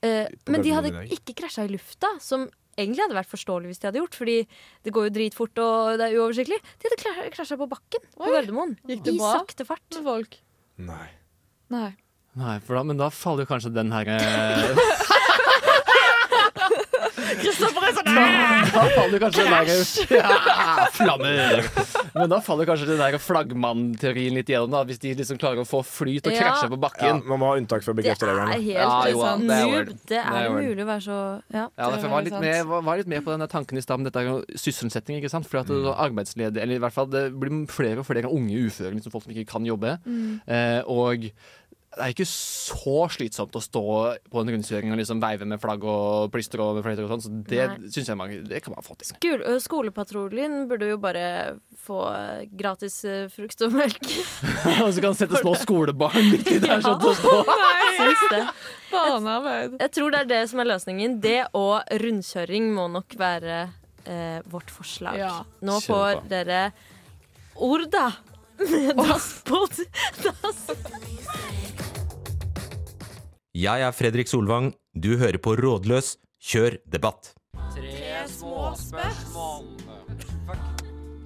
[0.02, 3.88] Uh, men de hadde ikke krasja i lufta, som egentlig hadde vært forståelig hvis de
[3.90, 4.36] hadde gjort, fordi
[4.82, 6.58] det går jo dritfort og det er uoversiktlig.
[6.82, 8.32] De hadde krasja på bakken på Oi.
[8.34, 8.76] Gardermoen.
[8.88, 9.34] Gikk det I bra?
[9.40, 9.84] sakte fart.
[9.94, 10.38] Med folk.
[10.82, 11.08] Nei.
[11.72, 11.90] Nei.
[12.40, 14.08] Nei, for da, men da faller jo kanskje den her
[17.40, 18.10] Kristoffer er sånn
[18.72, 19.64] Da faller kanskje den der
[20.18, 21.62] ja, Flammer!
[22.16, 24.82] Men da faller kanskje den der flaggmann-teorien litt gjennom, da.
[24.88, 26.42] Hvis de liksom klarer å få flyt og Ja.
[26.44, 27.22] krasje på Ja, bakken.
[27.28, 29.72] man må ha unntak for å Det bekrefte er helt Ja, jo, sånn det er
[29.72, 29.94] helt.
[30.02, 31.18] Det Det er umulig å være så
[31.52, 31.62] Ja.
[31.62, 33.94] Ja, Det er derfor var, litt med, var, litt med på denne tanken i stad
[34.00, 35.16] om dette er sysselsetting.
[35.22, 35.46] ikke sant?
[35.48, 38.94] For at det, arbeidsledige, eller i hvert fall det blir flere og flere unge uføre,
[38.94, 39.98] liksom folk som ikke kan jobbe.
[40.48, 41.30] Eh, og
[41.92, 43.82] det er ikke så slitsomt å stå
[44.32, 47.24] på en rundkjøring og liksom veive med flagg og plystre og med fløyter og sånn,
[47.26, 49.10] så det syns jeg man, det kan man få til.
[49.12, 51.24] Skol skolepatruljen burde jo bare
[51.84, 52.00] få
[52.56, 53.02] gratis
[53.34, 54.00] frukt og melk.
[54.84, 57.60] og så kan sette små skolebarn litt i der sånn til å stå.
[57.98, 58.42] Syns det.
[58.92, 61.20] Jeg tror det er det som er løsningen.
[61.24, 63.62] Det og rundkjøring må nok være
[64.04, 65.20] eh, vårt forslag.
[65.20, 65.34] Ja.
[65.64, 66.66] Nå får dere
[67.56, 68.10] ord, da.
[68.96, 69.66] Dass på
[70.22, 70.60] dass.
[73.54, 74.72] Jeg er Fredrik Solvang.
[74.94, 76.16] Du hører på Rådløs.
[76.42, 77.34] Kjør debatt.
[77.74, 79.66] Tre småspørsmål.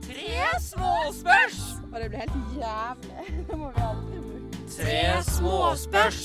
[0.07, 1.61] Tre småspørs!
[1.92, 3.27] Og det blir helt jævlig.
[3.49, 4.62] Det må vi aldri bruke.
[4.77, 6.22] Tre småspørs.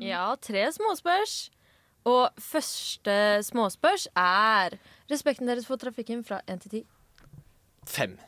[0.00, 1.36] Ja, tre småspørs.
[2.06, 4.76] Og første småspørs er
[5.10, 6.82] Respekten deres for trafikken fra 1 til 10.
[7.86, 8.18] Fem.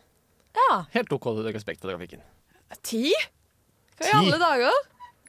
[0.56, 0.84] Ja.
[0.94, 2.20] Helt OK respekt for trafikken.
[2.82, 3.12] Ti?
[3.98, 4.78] Hva i alle dager?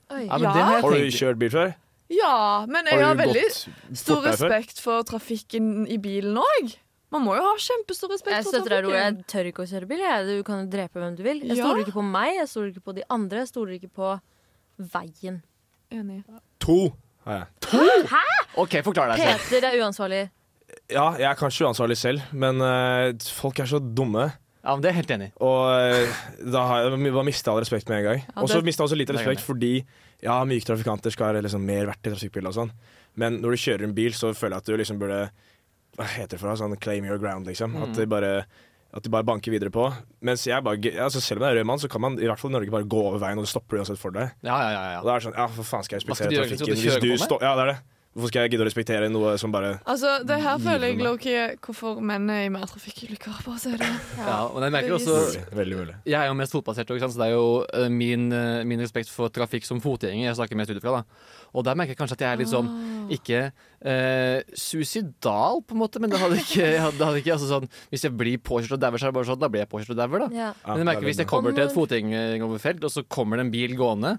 [0.10, 1.74] Ja, men det har Har du kjørt bil før?
[2.10, 3.46] Ja, men jeg Har har veldig
[3.98, 6.72] stor respekt for trafikken i bilen òg.
[7.14, 8.98] Man må jo ha kjempestor respekt Jeg for trafikken.
[9.20, 10.02] Jeg tør ikke å kjøre bil.
[10.06, 10.26] Jeg.
[10.30, 11.40] Du kan jo drepe hvem du vil.
[11.46, 11.66] Jeg Ja.
[11.66, 14.10] stoler ikke på meg, jeg stoler ikke på de andre, jeg stoler ikke på
[14.78, 15.42] veien.
[15.92, 16.24] Enig.
[16.60, 16.94] To
[17.26, 17.48] har jeg.
[18.10, 18.26] Hæ?!
[18.58, 19.50] OK, forklar deg selv.
[19.50, 20.30] Peter er uansvarlig.
[20.90, 24.32] Ja, jeg er kanskje uansvarlig selv, men uh, folk er så dumme.
[24.70, 25.32] Ja, men Det er helt enig.
[25.42, 26.20] Og eh,
[26.54, 28.24] da har jeg da mistet jeg all respekt med en gang.
[28.38, 29.74] Og så mista jeg også litt respekt fordi
[30.22, 32.74] ja, myke trafikanter skal være liksom mer verdt i trafikkbildet og sånn.
[33.20, 35.22] Men når du kjører en bil, så føler jeg at du liksom burde
[35.98, 36.60] Hva heter det for noe?
[36.60, 37.74] Sånn claim your ground, liksom.
[37.74, 37.88] Mm.
[37.88, 38.34] At de bare
[38.90, 39.84] at de bare banker videre på.
[40.26, 42.42] Mens jeg bare, altså Selv om jeg er rød mann, så kan man i hvert
[42.42, 44.32] fall i Norge bare gå over veien, og det stopper uansett for deg.
[44.42, 45.00] Ja, ja, ja, ja.
[45.02, 47.22] Og da er det sånn, ja, for faen skal jeg respektere trafikken hvis du, du
[47.22, 47.80] står Ja, det er det.
[48.10, 51.60] Hvorfor skal jeg gidde å respektere noe som bare Altså, det her føler jeg Livet
[51.62, 53.44] hvorfor menn er i mer trafikkulykker.
[53.46, 53.90] Bare si det.
[54.18, 55.18] Ja, og jeg merker også
[55.54, 55.98] Veldig mulig.
[56.10, 59.30] Jeg er jo mest fotbasert, så det er jo eh, min, eh, min respekt for
[59.34, 61.04] trafikk som fotgjenger jeg snakker mest ut ifra.
[61.54, 62.74] Og der merker jeg kanskje at jeg er litt sånn
[63.14, 67.38] ikke eh, suicidal, på en måte, men det hadde ikke, jeg hadde, det hadde ikke
[67.38, 69.68] altså sånn, Hvis jeg blir påkjørt og dauer, så er det bare sånn, da blir
[69.68, 70.30] jeg påkjørt og dauer, da.
[70.34, 70.52] Ja.
[70.66, 73.78] Men jeg merker hvis jeg kommer til et fotgjengeroverfelt, og så kommer det en bil
[73.78, 74.18] gående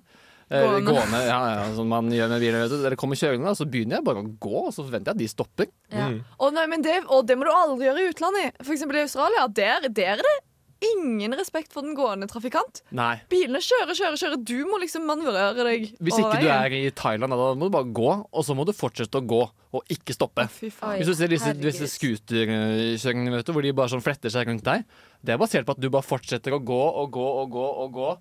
[0.50, 0.90] Gående.
[0.90, 2.78] gående, ja, ja, som man gjør med bilen, vet du.
[2.82, 5.22] Eller kommer kjørende, da, så begynner jeg bare å gå, og så forventer jeg at
[5.22, 5.70] de stopper.
[5.94, 8.62] Å nei, men det, og det må du aldri gjøre i utlandet.
[8.64, 9.46] For eksempel i Australia.
[9.60, 10.38] Der, der er det
[10.80, 12.80] ingen respekt for den gående trafikant.
[12.96, 13.20] Nei.
[13.30, 14.42] Bilene kjører, kjører, kjører.
[14.48, 17.92] Du må liksom manøvrere deg Hvis ikke du er i Thailand, da må du bare
[17.94, 19.42] gå, og så må du fortsette å gå,
[19.76, 20.48] og ikke stoppe.
[20.48, 21.68] Oh, Hvis du ser disse, Herregud.
[21.68, 24.86] disse scooterkjøringene, hvor de bare sånn fletter seg rundt deg,
[25.20, 27.92] det er basert på at du bare fortsetter å gå og gå og gå og
[28.00, 28.12] gå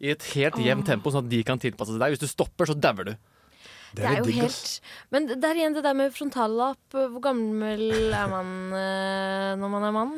[0.00, 2.14] i et helt jevnt tempo, sånn at de kan tilpasse seg deg.
[2.16, 3.16] Hvis du stopper, så dauer du.
[3.96, 4.80] Det er jo helt
[5.14, 6.82] Men det er igjen det der med frontallapp.
[6.92, 10.16] Hvor gammel er man eh, når man er mann?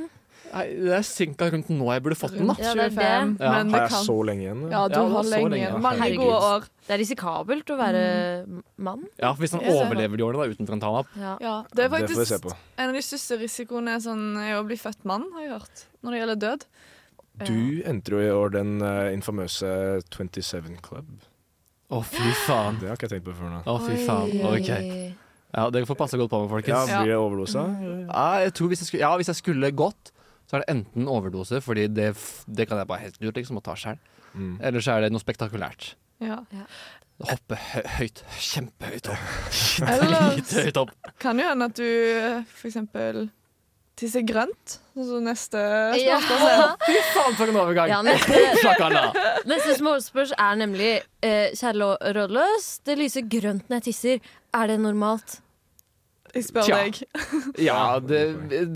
[0.49, 2.55] Nei, det er cirka rundt nå jeg burde fått den, da.
[2.63, 3.09] Ja, det er det.
[3.45, 3.51] Ja.
[3.59, 4.63] men Har jeg så lenge igjen?
[4.73, 5.59] Ja, du Ja, har lenge lenge.
[5.61, 5.83] igjen.
[5.85, 6.69] Mange gode år.
[6.89, 8.05] Det er risikabelt å være
[8.89, 9.05] mann.
[9.21, 11.11] Ja, Hvis han overlever de årene da, uten frontallapp.
[11.21, 11.35] Ja.
[11.45, 12.55] Ja, det er får vi faktisk se på.
[12.79, 15.85] En av de største risikoene er, sånn, er å bli født mann, har jeg hørt.
[16.03, 16.65] Når det gjelder død.
[17.47, 19.69] Du endte jo i år den uh, infamøse
[20.11, 21.09] 27 Club.
[21.89, 22.77] Å, fy faen.
[22.81, 23.63] Det har ikke jeg tenkt på før nå.
[23.65, 24.35] Å, fy faen.
[24.51, 24.71] OK.
[25.55, 26.91] Ja, Dere får passe godt på meg, folkens.
[26.93, 27.63] Ja, Blir det overdose?
[28.11, 30.11] Ja, jeg tror hvis jeg skulle, ja, hvis jeg skulle gått,
[30.49, 32.11] så er det enten overdose, fordi det,
[32.49, 33.97] det kan jeg bare helt lurt liksom, å ta sjøl.
[34.35, 34.55] Mm.
[34.69, 35.95] Eller så er det noe spektakulært.
[36.25, 36.43] Ja.
[37.29, 38.21] Hoppe hø høyt.
[38.37, 39.33] Kjempehøyt opp.
[39.89, 40.93] Eller- Drithøyt opp.
[41.23, 43.25] Kan jo hende at du eh, for eksempel
[43.99, 45.59] tisser grønt, Så neste
[46.01, 46.19] Ja.
[46.19, 46.77] småspørsmål er.
[46.87, 47.91] Fy faen, for en overgang!
[47.93, 48.41] Ja, neste,
[49.53, 54.21] neste småspørs er nemlig eh, Kjære rådløs, det lyser grønt når jeg tisser.
[54.55, 55.41] Er det normalt?
[56.35, 56.81] Jeg spør Tja.
[56.85, 56.99] deg.
[57.69, 58.23] Ja, det,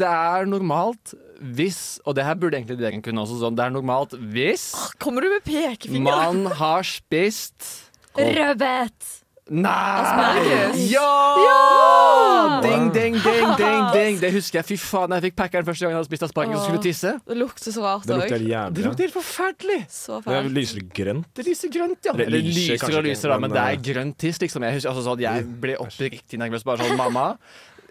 [0.00, 3.56] det er normalt hvis Og det her burde egentlig dere kunne også sånn.
[3.58, 4.70] Det er normalt hvis
[5.02, 6.06] Kommer du med pekefinger?
[6.06, 9.21] man har spist Rødbet!
[9.52, 10.00] Nei!
[10.00, 10.78] Asperges.
[10.88, 12.60] Ja!
[12.62, 14.20] Ding, ding, ding, ding, ding.
[14.22, 14.66] Det husker jeg.
[14.70, 17.12] Fy faen, jeg fikk packeren første gang jeg hadde spist asparges og skulle tisse.
[17.28, 18.84] Det lukter så rart Det lukter helt helt Det jævlig.
[18.86, 19.80] lukter helt forferdelig.
[19.92, 20.54] Så Det er fælt.
[20.56, 21.26] lyser grønt.
[21.36, 22.14] Det lyser grønt, ja.
[22.14, 24.18] Eller Eller lyser lyser kanskje og ikke, lyser, da, men men, det eh, er grønt
[24.18, 24.62] tiss, liksom.
[24.62, 26.64] Jeg, husker, altså, sånn, jeg ble oppriktig nervøs.
[26.64, 27.26] Bare sånn, mamma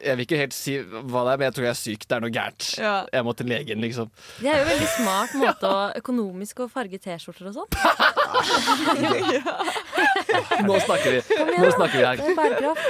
[0.02, 2.06] Jeg vil ikke helt si hva det er, men jeg tror jeg er syk.
[2.08, 2.68] Det er noe gærent.
[2.82, 2.94] Ja.
[3.14, 4.08] Jeg må til legen, liksom.
[4.40, 7.70] Det er jo veldig smart måte å økonomisk å farge T-skjorter og sånn.
[10.68, 11.20] Nå snakker vi.
[11.22, 12.16] Igjen, Nå snakker vi her.
[12.18, 12.86] Er bærekraft.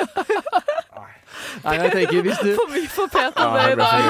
[1.61, 4.01] Nei, jeg tenker hvis du For mye for Peter Ja, det i dag.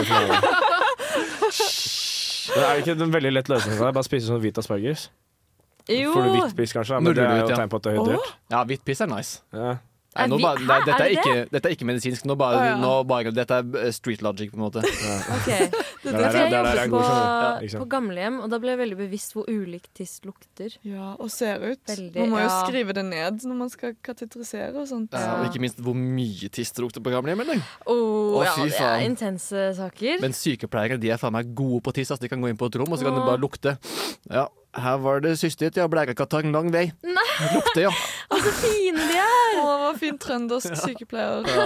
[2.51, 3.95] Det er ikke en veldig lett løsning for deg?
[3.97, 5.09] Bare spise sånn hvit asparges?
[5.89, 6.11] Jo.
[6.13, 6.99] Får du hvitt piss, kanskje?
[7.01, 7.55] Men det er jo ja.
[7.55, 8.35] tegn på at det er hydrert.
[8.53, 9.41] Ja, hvitt piss er nice.
[9.55, 9.77] Ja.
[10.11, 12.25] Nei, nå vi- bare, nei, dette, er er det ikke, dette er ikke medisinsk.
[12.27, 12.75] Nå bare, oh, ja.
[12.81, 14.83] nå bare, dette er eh, street logic, på en måte.
[15.37, 15.47] Ok.
[15.47, 17.01] Det det, jeg det er jobbet på.
[17.05, 20.75] Ja, på gamlehjem, og da ble jeg veldig bevisst hvor ulikt tiss lukter.
[20.83, 21.79] Ja, og ser ut.
[21.87, 25.15] Veldig, man må jo skrive det ned når man skal katetrisere og sånt.
[25.15, 27.45] Ja, og ikke minst hvor mye tiss det lukter på gamlehjem.
[27.45, 27.61] eller?
[27.85, 30.19] Oh, ja, det er intense saker.
[30.25, 32.11] Men sykepleiere de er faen meg gode på tiss.
[32.11, 33.77] Altså, De kan gå inn på et rom og så kan de bare lukte.
[34.27, 35.75] Ja, her var det systet.
[35.77, 36.85] Ja, blærekartong lang vei.
[37.03, 37.91] Nei, Lukter, ja.
[38.31, 39.57] Å, så fine de er!
[39.61, 41.43] Å, hva fin trøndersk sykepleier.
[41.43, 41.65] Da.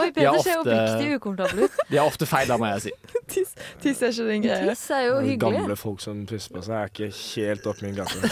[0.00, 1.78] Oi, er Peter ser oppriktig ukomfortabel ut.
[1.90, 2.94] De er ofte feil, da må jeg si.
[3.36, 4.66] Tiss, tiss er ikke din greie.
[4.72, 5.60] Tiss er jo hyggelig.
[5.62, 8.18] Gamle folk som pisser på seg, er ikke helt opp min gate.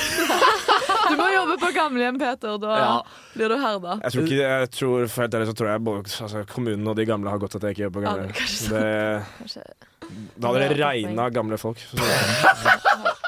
[1.04, 2.54] Du må jobbe på gamlehjem, Peter.
[2.58, 2.92] Da Ja.
[3.34, 3.98] blir du herda.
[4.06, 6.96] Jeg tror ikke, jeg tror, for helt ærlig så tror jeg både, altså, kommunen og
[6.96, 8.30] de gamle har godt at jeg ikke jobber på Ja, gamle.
[8.32, 8.38] det
[9.44, 9.93] kanskje det.
[10.36, 11.80] Da hadde det regna gamle folk.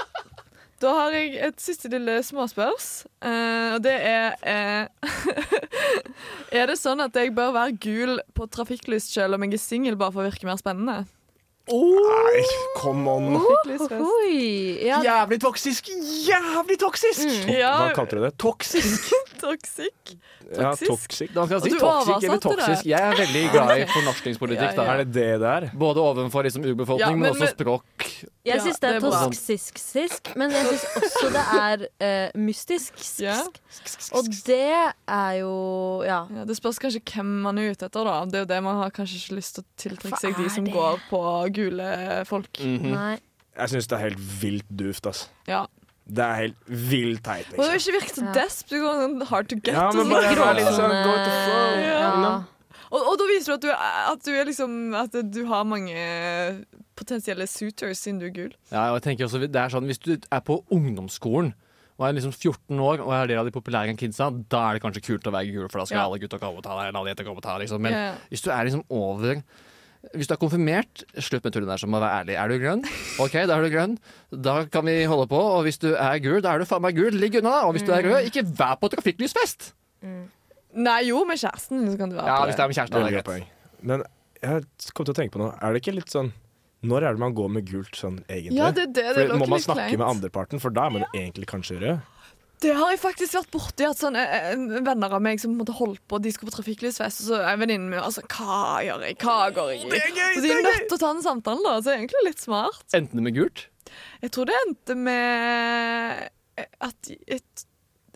[0.77, 3.07] Da har jeg et siste lille småspørs.
[3.25, 5.09] Eh, og det er eh,
[6.61, 9.97] Er det sånn at jeg bør være gul på trafikklys selv om jeg er singel,
[9.97, 11.07] bare for å virke mer spennende?
[11.67, 12.43] Nei,
[12.79, 13.37] come on.
[13.37, 13.57] Oh,
[14.87, 15.89] ja, Jævlig toksisk!
[16.29, 17.27] Jævlig toksisk!
[17.51, 18.37] Ja, Hva kalte du det?
[18.39, 19.11] Toksisk!
[19.43, 20.15] toksisk.
[20.55, 21.33] Ja, Toksisk.
[21.35, 22.87] Da skal si du eller toksisk.
[22.87, 24.77] Jeg er veldig glad i fornorskningspolitikk.
[24.77, 24.93] Ja, ja.
[24.93, 25.67] Er det det der?
[25.75, 28.07] Både overfor liksom urbefolkning, Ja, men, men- også språk.
[28.47, 32.95] Jeg syns det er tosk-sisk-sisk, men jeg syns også det er uh, mystisk.
[33.19, 33.41] Ja.
[34.15, 35.51] Og det er jo
[36.07, 36.21] ja.
[36.31, 38.21] Ja, det spørs kanskje hvem man er ute etter, da.
[38.31, 40.71] Det er jo det man har kanskje ikke lyst til å tiltrekke seg de som
[40.71, 41.23] går på
[41.57, 41.89] gule
[42.29, 42.53] folk.
[42.63, 42.93] Mhm.
[42.93, 43.17] Nei.
[43.57, 45.27] Jeg syns det er helt vilt duft, ass.
[45.49, 45.65] Ja.
[46.07, 47.79] Det er helt vilt teit, Og det liksom.
[47.81, 48.33] ikke virke så Ja.
[48.37, 48.69] desp.
[48.71, 49.75] Du går sånn hard to get.
[49.75, 51.81] Ja, men så bare litt vær sånn go to flow.
[51.81, 52.11] Ja.
[52.13, 52.45] you know?
[52.93, 53.71] Og, og da viser du at du,
[54.13, 55.97] at du er liksom At du har mange
[56.97, 58.53] potensielle suitors siden du er gul.
[58.71, 61.55] Ja, og jeg tenker også, det er sånn, Hvis du er på ungdomsskolen
[61.99, 64.83] og er liksom 14 år og er del av de populære kidsa, da er det
[64.85, 66.05] kanskje kult å være gul, for da skal Ja.
[66.05, 67.63] alle gutta komme og ta deg, alle jenter komme og ta deg.
[67.67, 67.81] Liksom.
[67.81, 69.43] Men hvis du er liksom over
[70.15, 72.35] Hvis du er konfirmert, slutt med tullet der, så må være ærlig.
[72.39, 72.85] Er du grønn?
[73.19, 73.97] OK, da er du grønn.
[74.31, 75.41] Da kan vi holde på.
[75.57, 77.11] Og hvis du er gul, da er du faen meg gul.
[77.17, 77.65] Ligg unna.
[77.67, 78.13] Og hvis du er Mm.
[78.13, 79.73] rød, ikke vær på trafikklysfest!
[80.77, 82.65] Nei, jo, med kjæresten så kan du være Ja, på hvis det det.
[82.65, 82.97] er med kjæresten.
[82.97, 83.47] det er det greit.
[83.83, 84.03] Men
[84.43, 85.55] jeg kom til å tenke på noe.
[85.63, 86.33] Er det ikke litt sånn
[86.85, 88.59] Når er det man går med gult sånn egentlig?
[88.61, 89.29] Ja, det er det.
[89.31, 89.99] Det må man snakke kleint.
[89.99, 91.09] med andreparten, for da er man ja.
[91.15, 92.01] egentlig kanskje rød.
[92.63, 93.85] Det har jeg faktisk vært borti.
[93.89, 97.23] At sånne eh, venner av meg som måtte holde holdt på, de skulle på trafikklysfest,
[97.25, 99.19] og så er venninnen min altså, Hva gjør jeg?
[99.23, 99.93] Hva går jeg i?
[99.93, 101.77] Det er gøy, så de er nødt til å ta den samtalen, da.
[101.79, 102.85] Så det er egentlig litt smart.
[102.97, 103.65] Endte det med gult?
[104.25, 106.29] Jeg tror det endte med
[106.83, 107.65] at et,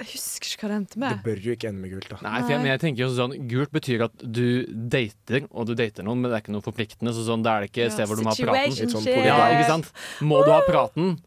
[0.01, 1.19] Jeg husker ikke hva det endte med.
[1.21, 2.21] Det bør jo ikke ende med gult, da.
[2.25, 5.75] Nei, for jeg, men jeg tenker jo sånn Gult betyr at du dater, og du
[5.79, 7.13] dater noen, men det er ikke noe forpliktende.
[7.17, 8.95] Så sånn, da er det ikke Ja, sted hvor du må ha praten.
[8.97, 9.93] Sånn Ja, ikke sant?
[10.25, 11.19] Må du ha praten,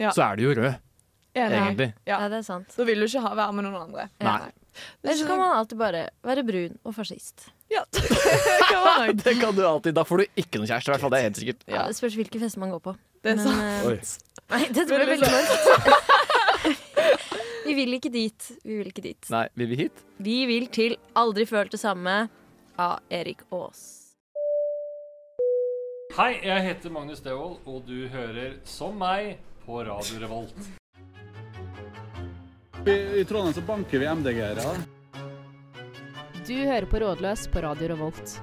[0.00, 0.10] Ja.
[0.16, 0.80] så er du jo rød,
[1.34, 1.56] Enig.
[1.58, 1.88] egentlig.
[2.04, 2.18] Ja.
[2.20, 2.74] Ja, det er sant.
[2.76, 4.08] Da vil du ikke ha, være med noen andre.
[4.20, 4.50] Nei.
[5.02, 7.46] Eller så kan man alltid bare være brun og fascist.
[7.72, 8.02] Ja, det
[8.68, 9.22] kan man nok.
[9.24, 9.94] Det kan du alltid.
[9.96, 11.12] Da får du ikke noen kjæreste, i hvert fall.
[11.14, 11.64] Det er helt sikkert.
[11.68, 12.94] Ja, Det spørs hvilke fester man går på.
[13.22, 13.86] Det er Men, sant.
[13.88, 13.96] Oi.
[14.52, 16.20] Nei, dette ble veldig mørkt.
[17.66, 18.50] Vi vil ikke dit.
[18.66, 19.28] Vi vil ikke dit.
[19.32, 20.00] Nei, vil vi hit?
[20.20, 22.16] Vi vil til Aldri følt det samme
[22.76, 23.82] av Erik Aas.
[26.18, 30.81] Hei, jeg heter Magnus Devold, og du hører som meg på Radio Revolt.
[32.86, 34.62] I, I Trondheim så banker vi MDG-ere.
[36.46, 38.40] Du hører på Rådløs på Radio Revolt.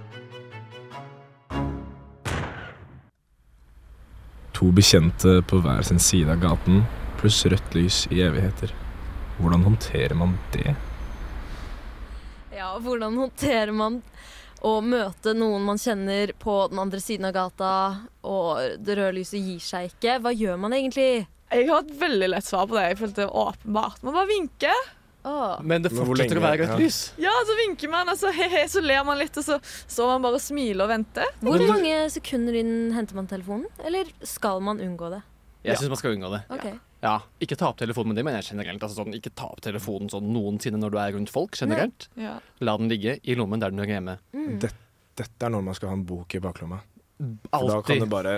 [4.56, 6.86] To bekjente på hver sin side av gaten,
[7.20, 8.72] pluss rødt lys i evigheter.
[9.40, 10.72] Hvordan håndterer man det?
[12.56, 14.00] Ja, hvordan håndterer man
[14.64, 17.74] å møte noen man kjenner på den andre siden av gata,
[18.24, 20.16] og det røde lyset gir seg ikke?
[20.24, 21.28] Hva gjør man egentlig?
[21.50, 22.88] Jeg har et veldig lett svar på det.
[22.92, 24.02] Jeg følte det var åpenbart.
[24.06, 24.88] Man bare vinker.
[25.62, 26.78] Men det Men fortsetter å være rødt ja.
[26.80, 27.00] lys.
[27.20, 30.24] Ja, så vinker man, og så, he-he, så ler man litt, og så står man
[30.24, 31.34] bare og smiler og venter.
[31.44, 33.68] Hvor mange sekunder inn henter man telefonen?
[33.86, 35.24] Eller skal man unngå det?
[35.68, 36.44] Jeg syns man skal unngå det.
[36.56, 36.78] Okay.
[37.04, 38.84] Ja, Ikke ta opp telefonen med det, men jeg generelt.
[38.84, 41.56] Altså sånn, ikke ta opp telefonen sånn noensinne når du er rundt folk.
[41.60, 42.08] generelt.
[42.20, 42.38] Ja.
[42.64, 44.18] La den ligge i lommen der den hører hjemme.
[44.36, 44.56] Mm.
[44.64, 44.80] Dette,
[45.20, 46.80] dette er når man skal ha en bok i baklomma.
[47.20, 48.34] For da kan du bare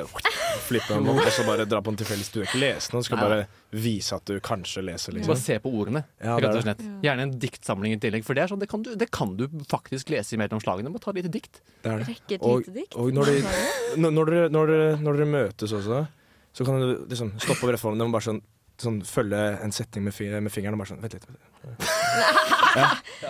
[0.65, 2.26] flippe den opp, og så bare dra på en tilfeldig.
[2.34, 3.39] Du er ikke lesende, du skal bare
[3.78, 5.13] vise at du kanskje leser.
[5.13, 5.38] Bare Liksom.
[5.44, 6.82] se på ordene, Ja, det rett og slett.
[7.06, 9.46] Gjerne en diktsamling i tillegg, for det, er sånn, det, kan du, det kan du
[9.70, 10.89] faktisk lese mellom slagene.
[10.96, 11.62] Bare ta et lite dikt.
[11.84, 12.08] Det er det.
[12.10, 12.96] Rekke et Og, lite dikt?
[12.98, 13.44] og når, de,
[14.02, 16.02] når, når, dere, når, dere, når dere møtes også,
[16.52, 18.41] så kan du liksom stoppe over rett foran dem og bare sånn,
[18.82, 21.28] sånn følge en setning med, fi- med fingeren og bare sånn Vent litt.
[22.72, 22.86] Ja.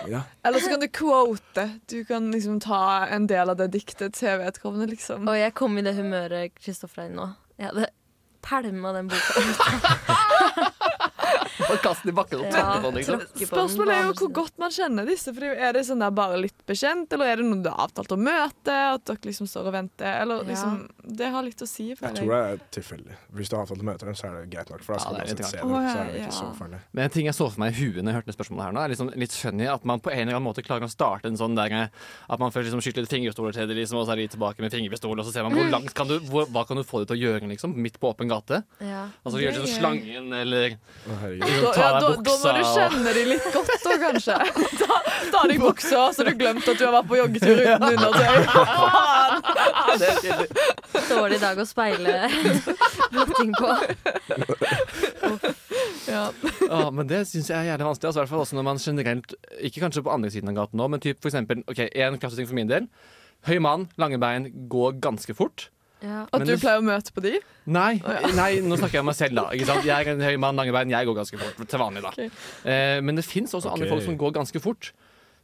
[0.06, 0.20] ja.
[0.46, 1.64] Eller så kan du quote.
[1.90, 5.26] Du kan liksom ta en del av det diktet til vedkommende, liksom.
[5.26, 7.26] Og jeg kom i det humøret Kristoffer er i nå.
[7.58, 7.88] Jeg hadde
[8.46, 9.42] pælma den boka.
[11.72, 12.98] Og kast den i bakken og Ja, tråkke på den.
[13.00, 13.46] Liksom.
[13.48, 15.32] Spørsmålet er jo hvor godt man kjenner disse.
[15.36, 18.12] For Er det sånn der bare litt bekjent, eller er det noen du har avtalt
[18.14, 18.72] å møte?
[18.96, 20.20] At dere liksom står og venter?
[20.22, 20.48] Eller Ja.
[20.50, 23.16] liksom Det har litt å si, Jeg tror det er tilfeldig.
[23.34, 24.82] Hvis du har avtalt å møte dem, så er det greit nok.
[24.82, 25.68] For da skal Ja, du se dem.
[25.68, 26.38] Så er det ikke Ja.
[26.40, 26.80] så farlig.
[26.92, 28.72] Men en ting jeg så for meg i huet når jeg hørte det spørsmålet her
[28.72, 31.26] nå, er liksom litt funny at man på en eller annen måte klarer å starte
[31.26, 31.90] en sånn der
[32.28, 34.60] At man først liksom skyter litt fingerpistoler til det, liksom, og så er de tilbake
[34.60, 36.98] med fingerpistol, og så ser man hvor langt kan du hvor, Hva kan du få
[37.04, 37.74] dem til å gjøre, liksom?
[37.76, 38.62] Midt på åpen gate?
[38.80, 39.08] Ja.
[39.24, 40.76] Altså gjøre gjør er det som slangen, eller
[41.08, 41.12] Å,
[41.52, 44.36] Da, ta ja, av da, da må du kjenne de litt godt, da, kanskje.
[44.82, 44.98] Ta,
[45.32, 48.36] ta av deg buksa, så du glemt at du har vært på joggetur uten undertøy.
[49.92, 50.46] Er.
[51.08, 52.28] Dårlig dag å speile
[53.12, 53.70] blotting på.
[56.08, 56.24] Ja.
[56.70, 58.08] Ah, men det syns jeg er jævlig vanskelig.
[58.08, 60.80] Altså, i hvert fall også når man generelt Ikke kanskje på andre siden av gaten
[60.80, 62.88] nå, men typ for eksempel Ok, en klasseting for min del.
[63.48, 65.68] Høy mann, lange bein, går ganske fort.
[66.02, 66.24] Ja.
[66.34, 67.36] At du pleier å møte på de?
[67.70, 67.92] Nei,
[68.40, 69.46] nei, nå snakker jeg om meg selv, da.
[69.54, 69.86] Ikke sant?
[69.86, 70.92] Jeg er en høy mann, lange bein.
[70.92, 72.12] Jeg går ganske fort til vanlig, da.
[72.16, 72.30] Okay.
[72.66, 74.92] Eh, men det fins også andre folk som går ganske fort.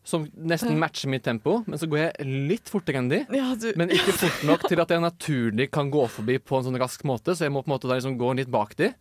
[0.08, 3.18] Som nesten matcher mitt tempo, men så går jeg litt fortere enn de.
[3.34, 3.66] Ja, du.
[3.76, 7.04] Men ikke fort nok til at jeg naturlig kan gå forbi på en sånn rask
[7.08, 8.94] måte, så jeg må på en måte da liksom gå litt bak de.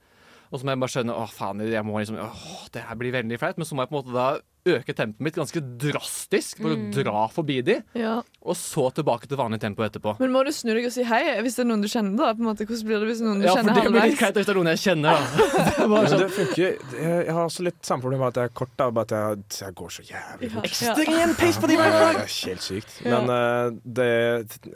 [0.52, 3.12] Og så må jeg bare skjønne åh faen, jeg må liksom, åh, det her blir
[3.18, 3.58] veldig flaut.
[3.58, 4.28] Men så må jeg på en måte da
[4.68, 6.90] øke tempoet mitt ganske drastisk for Mm.
[6.92, 7.76] å dra forbi de.
[7.96, 8.18] Ja.
[8.44, 10.18] Og så tilbake til vanlig tempo etterpå.
[10.20, 12.18] Men må du snu deg og si hei hvis det er noen du kjenner?
[12.20, 12.34] da?
[12.36, 14.02] På en måte, hvordan blir det hvis noen du Ja, for kjenner det blir litt
[14.04, 14.20] halvveis?
[14.20, 15.24] kleint hvis det er noen jeg kjenner, da.
[15.78, 16.20] Det er bare Men sånn.
[16.20, 16.68] det funker.
[16.68, 18.74] Jeg jeg har også litt samme problem med at jeg er kort.
[18.78, 20.68] Da, bare at jeg, jeg går så jævlig fort.
[20.68, 22.14] Ekstrem pace på de Ja, veiene!
[22.14, 22.92] det er helt sykt.
[23.06, 23.22] Ja.
[23.22, 24.12] Men eh, det,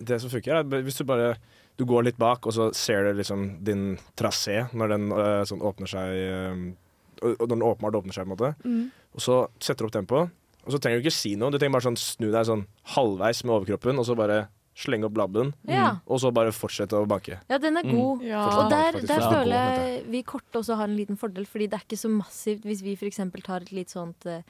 [0.07, 1.35] det som funker, er hvis du bare
[1.77, 5.61] du går litt bak, og så ser du liksom din trasé når den uh, sånn
[5.65, 6.75] åpner seg
[7.21, 8.47] og Når den åpenbart åpner seg, på en måte.
[8.65, 8.85] Mm.
[9.13, 10.31] Og så setter du opp tempoet.
[10.65, 11.51] Og så trenger du ikke si noe.
[11.53, 12.63] Du trenger bare sånn snu deg sånn
[12.95, 14.39] halvveis med overkroppen, og så bare
[14.81, 15.51] slenge opp labben.
[15.67, 15.99] mm.
[16.09, 17.37] Og så bare fortsette å banke.
[17.51, 17.93] Ja, den er Mm.
[17.93, 18.23] god.
[18.25, 18.41] Ja.
[18.47, 21.85] Og der, der føler jeg vi korte også har en liten fordel, fordi det er
[21.85, 23.19] ikke så massivt hvis vi f.eks.
[23.43, 24.41] tar et litt sånt eh,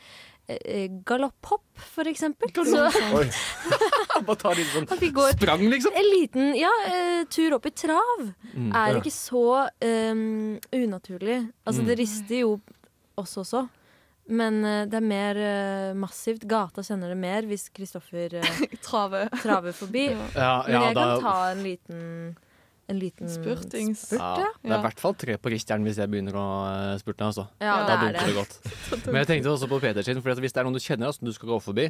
[1.06, 2.50] galopphopp, for eksempel.
[2.54, 2.88] Så
[4.26, 4.88] Bare ta litt sånn
[5.32, 5.94] sprang, liksom.
[5.96, 8.72] en liten ja, eh, tur opp i trav Mm.
[8.76, 9.00] er Ja.
[9.00, 11.38] ikke så um, unaturlig.
[11.66, 11.88] Altså, Mm.
[11.88, 12.60] det rister jo
[13.18, 13.70] oss også.
[14.28, 16.44] Men uh, det er mer uh, massivt.
[16.48, 19.30] Gata kjenner det mer hvis Kristoffer uh, Trave.
[19.42, 20.10] traver forbi.
[20.12, 20.28] Ja.
[20.36, 22.38] Ja, Men jeg da, kan ta en liten
[22.92, 24.06] En liten Spurtings.
[24.10, 24.50] spurt, ja, ja.
[24.62, 27.30] det er i hvert fall tre på risteren hvis jeg begynner å eh, spurte.
[27.32, 27.48] Altså.
[27.64, 28.42] Ja, Da det er dunker det det.
[28.42, 29.06] godt.
[29.08, 31.26] Men jeg tenkte også på Peter sin, for hvis det er noen du kjenner som
[31.28, 31.88] du skal gå forbi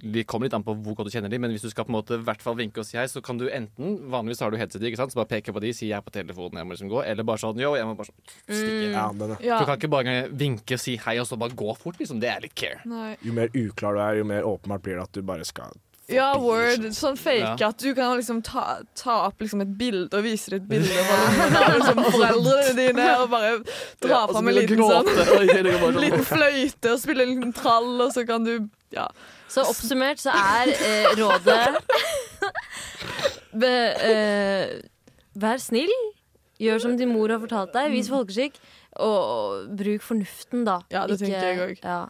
[0.00, 1.92] Det kommer litt an på hvor godt du kjenner dem, men hvis du skal på
[1.92, 4.48] en måte i hvert fall vinke og si hei, så kan du enten Vanligvis har
[4.52, 6.68] du headset, ikke sant, så bare peke på de, si jeg er på telefonen, jeg
[6.70, 8.86] må liksom gå, eller bare sånn yo, jeg må bare sånn stikke.
[8.94, 9.42] Ja, den er.
[9.44, 9.58] Ja.
[9.60, 12.16] Du kan ikke bare vinke og si hei, og så bare gå fort, liksom.
[12.22, 12.80] Det er litt care.
[12.88, 13.10] Nei.
[13.28, 15.76] Jo mer uklar du er, jo mer åpenbart blir det at du bare skal
[16.10, 16.88] Ja, word.
[16.96, 17.68] Sånn fake Ja.
[17.68, 20.90] at du kan liksom ta, ta opp liksom et bilde og vise et bilde
[21.60, 23.52] av liksom foreldrene dine og bare
[24.02, 27.52] dra Ja, og fram en liten sånn og sånn- liten fløyte og spille en liten
[27.56, 29.06] trall, og så kan du Ja.
[29.48, 31.78] Så oppsummert så er eh, rådet
[33.52, 33.70] be,
[34.02, 34.80] eh,
[35.40, 35.92] Vær snill.
[36.60, 37.90] Gjør som din mor har fortalt deg.
[37.94, 38.58] Vis folkeskikk.
[39.00, 40.80] Og bruk fornuften, da.
[40.92, 41.78] Ja, det tenker jeg òg.
[41.84, 42.00] Ja.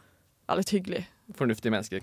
[0.48, 1.04] Ja, litt hyggelig.
[1.38, 2.00] Fornuftige mennesker.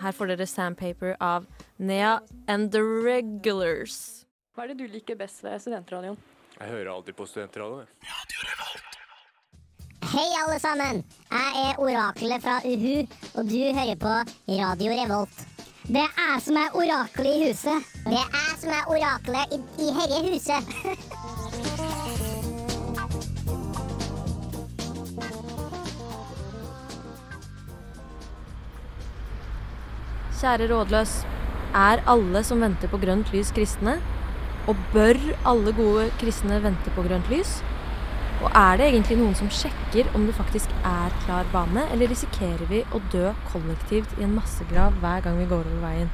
[0.00, 1.46] Her får dere Sandpaper av
[1.78, 4.26] Nea and The Regulars.
[4.54, 6.18] Hva er det du liker best ved studentradioen?
[6.58, 7.88] Jeg hører alltid på studentradioen.
[10.14, 11.00] Hei, alle sammen!
[11.32, 14.12] Jeg er oraklet fra Uhu, og du hører på
[14.60, 15.42] Radio Revolt.
[15.88, 17.90] Det er jeg som er oraklet i huset.
[18.06, 20.74] Det er jeg som er oraklet i, i herre huset.
[30.44, 31.12] Kjære rådløs.
[31.72, 33.94] Er alle som venter på grønt lys, kristne?
[34.68, 35.16] Og bør
[35.48, 37.52] alle gode kristne vente på grønt lys?
[38.42, 42.68] Og er det egentlig noen som sjekker om det faktisk er klar bane, eller risikerer
[42.68, 46.10] vi å dø kollektivt i en massegrav hver gang vi går over veien?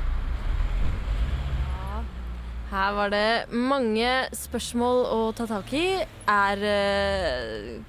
[2.71, 5.89] Her var det mange spørsmål å ta tak i.
[6.37, 7.83] Er, eh,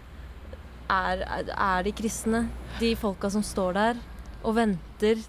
[0.89, 1.21] er,
[1.54, 2.47] er, de kristne,
[2.80, 4.01] de folka som står der
[4.41, 5.21] og venter,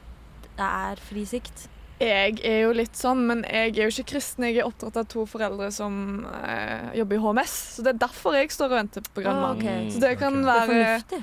[0.58, 1.68] det er fri sikt?
[2.02, 4.46] Jeg er jo litt sånn, men jeg er jo ikke kristen.
[4.48, 8.34] Jeg er oppdratt av to foreldre som eh, jobber i HMS, så det er derfor
[8.34, 9.60] jeg står og venter på grønn mann.
[9.60, 9.86] Oh, okay.
[9.94, 11.20] Så det kan er være fornuftig.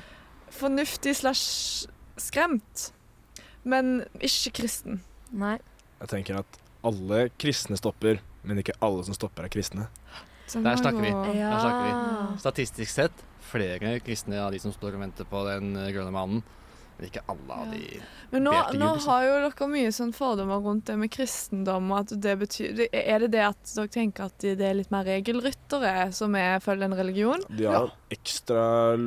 [0.56, 1.90] fornuftig slash
[2.20, 2.86] skremt,
[3.68, 5.02] men ikke kristen.
[5.36, 5.58] Nei.
[6.00, 9.90] Jeg tenker at alle kristne stopper, men ikke alle som stopper, er kristne.
[10.50, 11.12] Der snakker vi.
[11.12, 12.40] Der snakker vi.
[12.42, 16.42] Statistisk sett flere kristne av de som står og venter på den eh, grønne mannen.
[17.00, 18.02] Men ikke alle av de
[18.34, 21.92] Men nå, nå har jo dere mye sånn fordommer rundt det med kristendom.
[21.92, 25.06] og at det betyr, Er det det at dere tenker at det er litt mer
[25.08, 27.40] regelryttere som er, følger en religion?
[27.50, 28.98] De har ekstra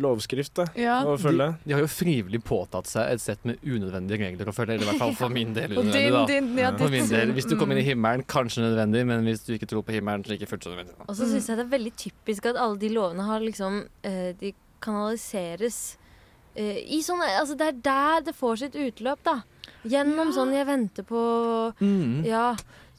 [0.00, 1.02] lovskrift da, Ja.
[1.04, 1.58] å følge.
[1.60, 4.78] De, de har jo frivillig påtatt seg et sett med unødvendige regler å følge.
[4.78, 6.12] Eller i hvert fall for min del unødvendig.
[6.12, 6.24] da.
[6.26, 7.32] din- ja, for min del.
[7.36, 7.92] Hvis du kommer inn i Mm.
[7.92, 10.94] himmelen, kanskje nødvendig, men hvis du ikke tror på himmelen, så ikke fullt så nødvendig.
[11.06, 14.32] Og så syns jeg det er veldig typisk at alle de lovene har liksom eh,
[14.32, 15.96] De kanaliseres
[16.54, 19.42] sånne Altså det er der det får sitt utløp, da.
[19.84, 22.24] Gjennom sånn jeg venter på Mm.
[22.24, 22.54] Ja.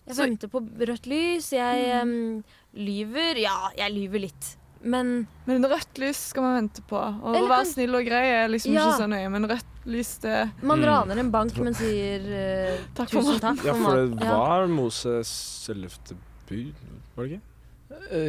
[0.05, 1.51] Jeg Så- venter på rødt lys.
[1.51, 2.43] Jeg em,
[2.75, 3.37] lyver.
[3.39, 4.57] Ja, jeg lyver litt.
[4.83, 6.97] Men Men rødt lys skal man vente på.
[6.97, 8.81] Og å være kan- snill og grei er liksom Ja.
[8.91, 10.85] ikke så nøye, men rødt lys, det man Mm.
[10.85, 13.55] raner en bank, men sier uh, Takk for tusen maten.
[13.57, 14.23] takk Ja, for for det mat.
[14.23, 14.37] Ja.
[14.37, 16.15] var Moses ellevte
[16.49, 16.73] bud,
[17.15, 17.41] var det ikke?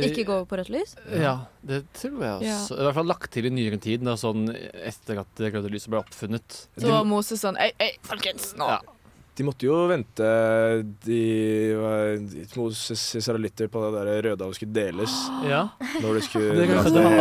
[0.06, 0.94] Ikke gå på rødt lys?
[1.12, 1.36] Ja,
[1.66, 2.56] det tror jeg Ja.
[2.58, 2.78] også.
[2.78, 5.92] I hvert fall lagt til i nyere tid, da, sånn etter at det røde lyset
[5.92, 6.66] ble oppfunnet.
[6.78, 8.80] Så var Moses sånn Ei, ei, folkens, nå Ja.
[9.34, 10.26] De måtte jo vente
[11.02, 11.74] de,
[12.54, 15.10] Moses israelitter på det der Rødehavet skulle deles.
[15.50, 15.64] Ja.
[16.00, 17.14] Når de skulle Det skulle.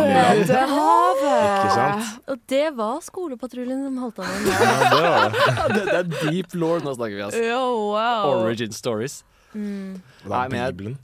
[0.44, 2.12] Ikke sant?
[2.30, 5.74] Og det var skolepatruljen som holdt an med Ja, det var det.
[5.74, 7.42] det, er deep law nå snakker vi, altså.
[7.42, 8.44] Yo, wow.
[8.44, 9.24] Origin stories.
[9.54, 9.98] Mm.
[10.22, 10.96] Det Nei, men jeg-.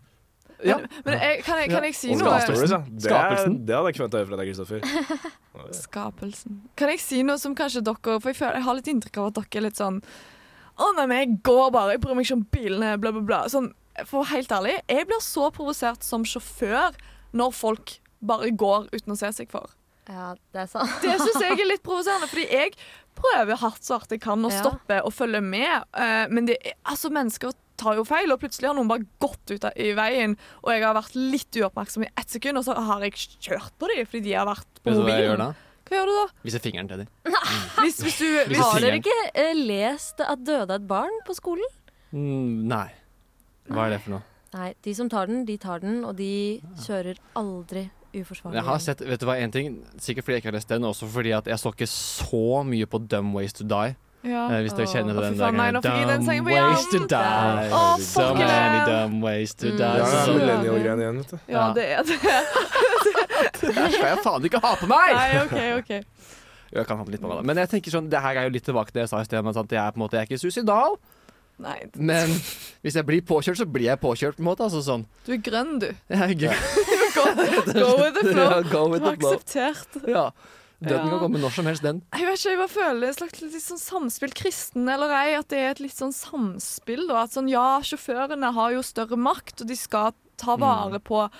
[0.66, 0.76] Ja.
[1.06, 2.40] Men jeg, kan, jeg, kan jeg si noe?
[2.44, 2.80] Stories, ja.
[2.88, 3.54] Det, Skapelsen.
[3.66, 5.30] det hadde jeg ikke venta fra deg, Kristoffer.
[5.84, 6.60] Skapelsen.
[6.78, 9.30] Kan jeg si noe som kanskje dere For jeg, føler, jeg har litt inntrykk av
[9.30, 9.98] at dere er litt sånn
[10.80, 11.94] Å, nei, men jeg går bare.
[11.96, 13.40] Jeg bryr meg ikke om bilene, bla, bla, bla.
[13.52, 13.66] Sånn,
[14.08, 16.96] for helt ærlig, jeg blir så provosert som sjåfør
[17.36, 19.68] når folk bare går uten å se seg for.
[20.08, 20.94] Ja, det er sant.
[21.04, 22.72] Det syns jeg er litt provoserende, fordi jeg
[23.20, 25.84] prøver hardt så hardt jeg kan å stoppe og følge med.
[26.00, 29.54] eh, men det, er- altså, mennesker tar jo feil, og plutselig har noen bare gått
[29.54, 32.76] ut av, i veien, og jeg har vært litt uoppmerksom i ett sekund, og så
[32.76, 35.08] har jeg kjørt på dem fordi de har vært på mobilen.
[35.08, 35.50] hva jeg gjør da?
[35.90, 36.24] Hva gjør du da?
[36.46, 37.12] Viser fingeren til dem.
[37.80, 41.34] Hvis, hvis du, Hvis hvis, Har dere ikke eh, lest at døde et barn på
[41.34, 41.66] skolen?
[42.14, 42.86] Mm, nei.
[43.70, 44.26] Hva er det for noe?
[44.54, 48.58] Nei, de som tar den, de tar den, og de kjører aldri uforsvarlig.
[48.58, 50.86] Jeg har sett, vet du hva, en ting, Sikkert fordi jeg ikke har lest den,
[50.86, 53.94] også fordi at jeg så ikke så mye på Dumb Ways to Die.
[54.22, 54.42] Ja.
[54.52, 58.00] Eh, hvis dere kjenner den der nei, på ways to die.
[58.04, 59.76] So many dumb ways to Mm.
[59.78, 59.96] die.
[59.96, 61.38] Ja, det er millennial-greiene igjen, vet du.
[61.48, 62.18] Ja, det er det.
[63.60, 65.14] Det skal jeg faen ikke ha på meg!
[65.16, 65.92] Nei, OK, OK.
[66.76, 67.42] Jeg kan litt på meg da.
[67.48, 69.26] Men jeg tenker sånn, det her er jo litt tilbake til det jeg sa i
[69.26, 69.42] sted.
[69.42, 69.72] Men sant?
[69.74, 70.94] Jeg er på en måte jeg er ikke suicidal.
[71.60, 72.30] Nei, Men
[72.84, 74.36] hvis jeg blir påkjørt, så blir jeg påkjørt.
[74.38, 75.02] på en måte, altså sånn.
[75.26, 75.88] du er grønn, du.
[76.08, 76.62] Jeg er grønn.
[77.16, 77.24] Go,
[77.82, 78.46] go with the flow.
[78.46, 79.34] Ja, go with the flow.
[79.34, 79.98] akseptert.
[80.08, 80.30] Ja.
[80.80, 81.10] Døden Ja.
[81.10, 82.02] kan komme når som helst, den.
[82.16, 85.48] Jeg vet ikke, jeg bare føler et slags litt sånn samspill, kristen eller ei, at
[85.48, 87.06] det er et litt sånn samspill.
[87.08, 87.22] Da.
[87.24, 90.60] At sånn, ja, sjåførene har jo større makt, og de skal ta Mm.
[90.60, 91.30] vare på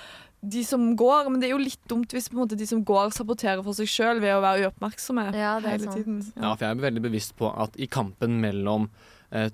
[0.43, 2.83] de som går, men det er jo litt dumt hvis på en måte, de som
[2.85, 5.97] går, saboterer for seg sjøl ved å være uoppmerksomme Ja, er hele sant.
[5.97, 6.33] tiden.
[6.37, 8.89] Ja, for jeg er veldig bevisst på at i kampen mellom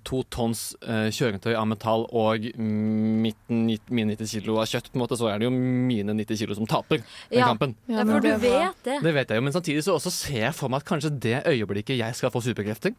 [0.08, 5.02] to tonns eh, kjøretøy av metall og midten, mine 90 kilo av kjøtt, på en
[5.02, 7.50] måte, så er det jo mine 90 kilo som taper den Ja.
[7.50, 7.74] kampen.
[7.88, 9.02] Ja, for du vet det.
[9.02, 11.42] Det vet jeg jo, men samtidig så også ser jeg for meg at kanskje det
[11.44, 12.94] øyeblikket jeg skal få superkrefter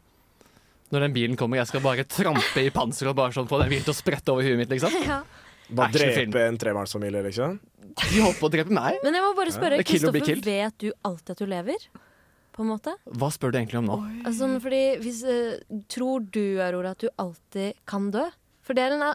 [0.91, 3.73] Når den bilen kommer, jeg skal bare trampe i panseret og bare sånn få den
[3.73, 4.93] bilen til å sprette over huet mitt, liksom.
[5.07, 5.23] Ja.
[5.67, 7.57] Bare drepe en trebarnsfamilie, liksom.
[8.07, 9.01] De holdt på å drepe meg.
[9.03, 11.89] Men jeg må bare spørre, er Kristoffer, vet du alltid at du lever?
[12.57, 12.95] På en måte?
[13.05, 13.97] Hva spør du egentlig om nå?
[14.25, 18.23] Altså, fordi hvis, uh, tror du, Aurora, at du alltid kan dø?
[18.65, 19.05] For det er en,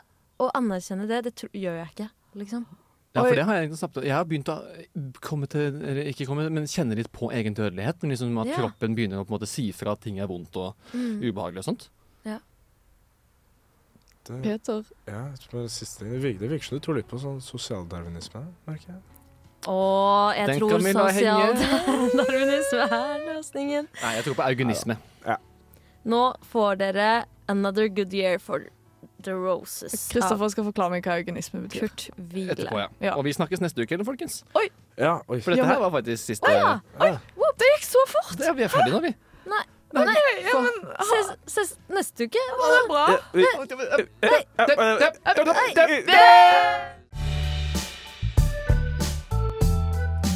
[0.41, 2.65] å anerkjenne det, det gjør jeg ikke, liksom.
[3.13, 3.73] Ja, for det har Jeg
[4.07, 4.55] Jeg har begynt å
[5.21, 7.99] komme til Eller ikke komme, men kjenne litt på egen dødelighet.
[8.01, 8.57] men Liksom at Ja.
[8.57, 11.21] kroppen begynner å på en måte si fra at ting er vondt og Mm.
[11.21, 11.91] ubehagelig og sånt.
[14.25, 14.85] Det, Peter.
[15.07, 18.93] ja, det siste, det virker, det virker som du tror litt på sånn sosialdarwinisme, merker
[18.95, 19.01] jeg.
[19.71, 19.75] Å,
[20.35, 23.85] jeg Den tror sosialdarwinisme er løsningen.
[24.03, 24.95] Nei, jeg tror på eugenisme.
[26.03, 27.11] Nå får dere
[27.53, 28.59] Another Good Year for
[29.23, 30.09] The Roses.
[30.11, 31.87] Kristoffer skal forklare meg hva eugenisme betyr.
[31.87, 32.51] Kurt Hvile.
[32.57, 32.89] Etterpå, ja.
[33.05, 33.13] Ja.
[33.15, 34.41] Og vi snakkes neste uke, eller, folkens?
[34.99, 35.39] Ja, oi.
[35.39, 36.73] For dette her var faktisk siste oh, ja!
[36.99, 37.15] Ja.
[37.39, 38.35] Wow, det gikk så fort!
[38.43, 39.13] Ja, Vi er ferdige nå, vi.
[39.53, 40.17] Nei, Nei, nei.
[40.41, 40.73] ja, men
[41.05, 42.41] Ses, ses neste uke.
[42.41, 43.05] det er bra.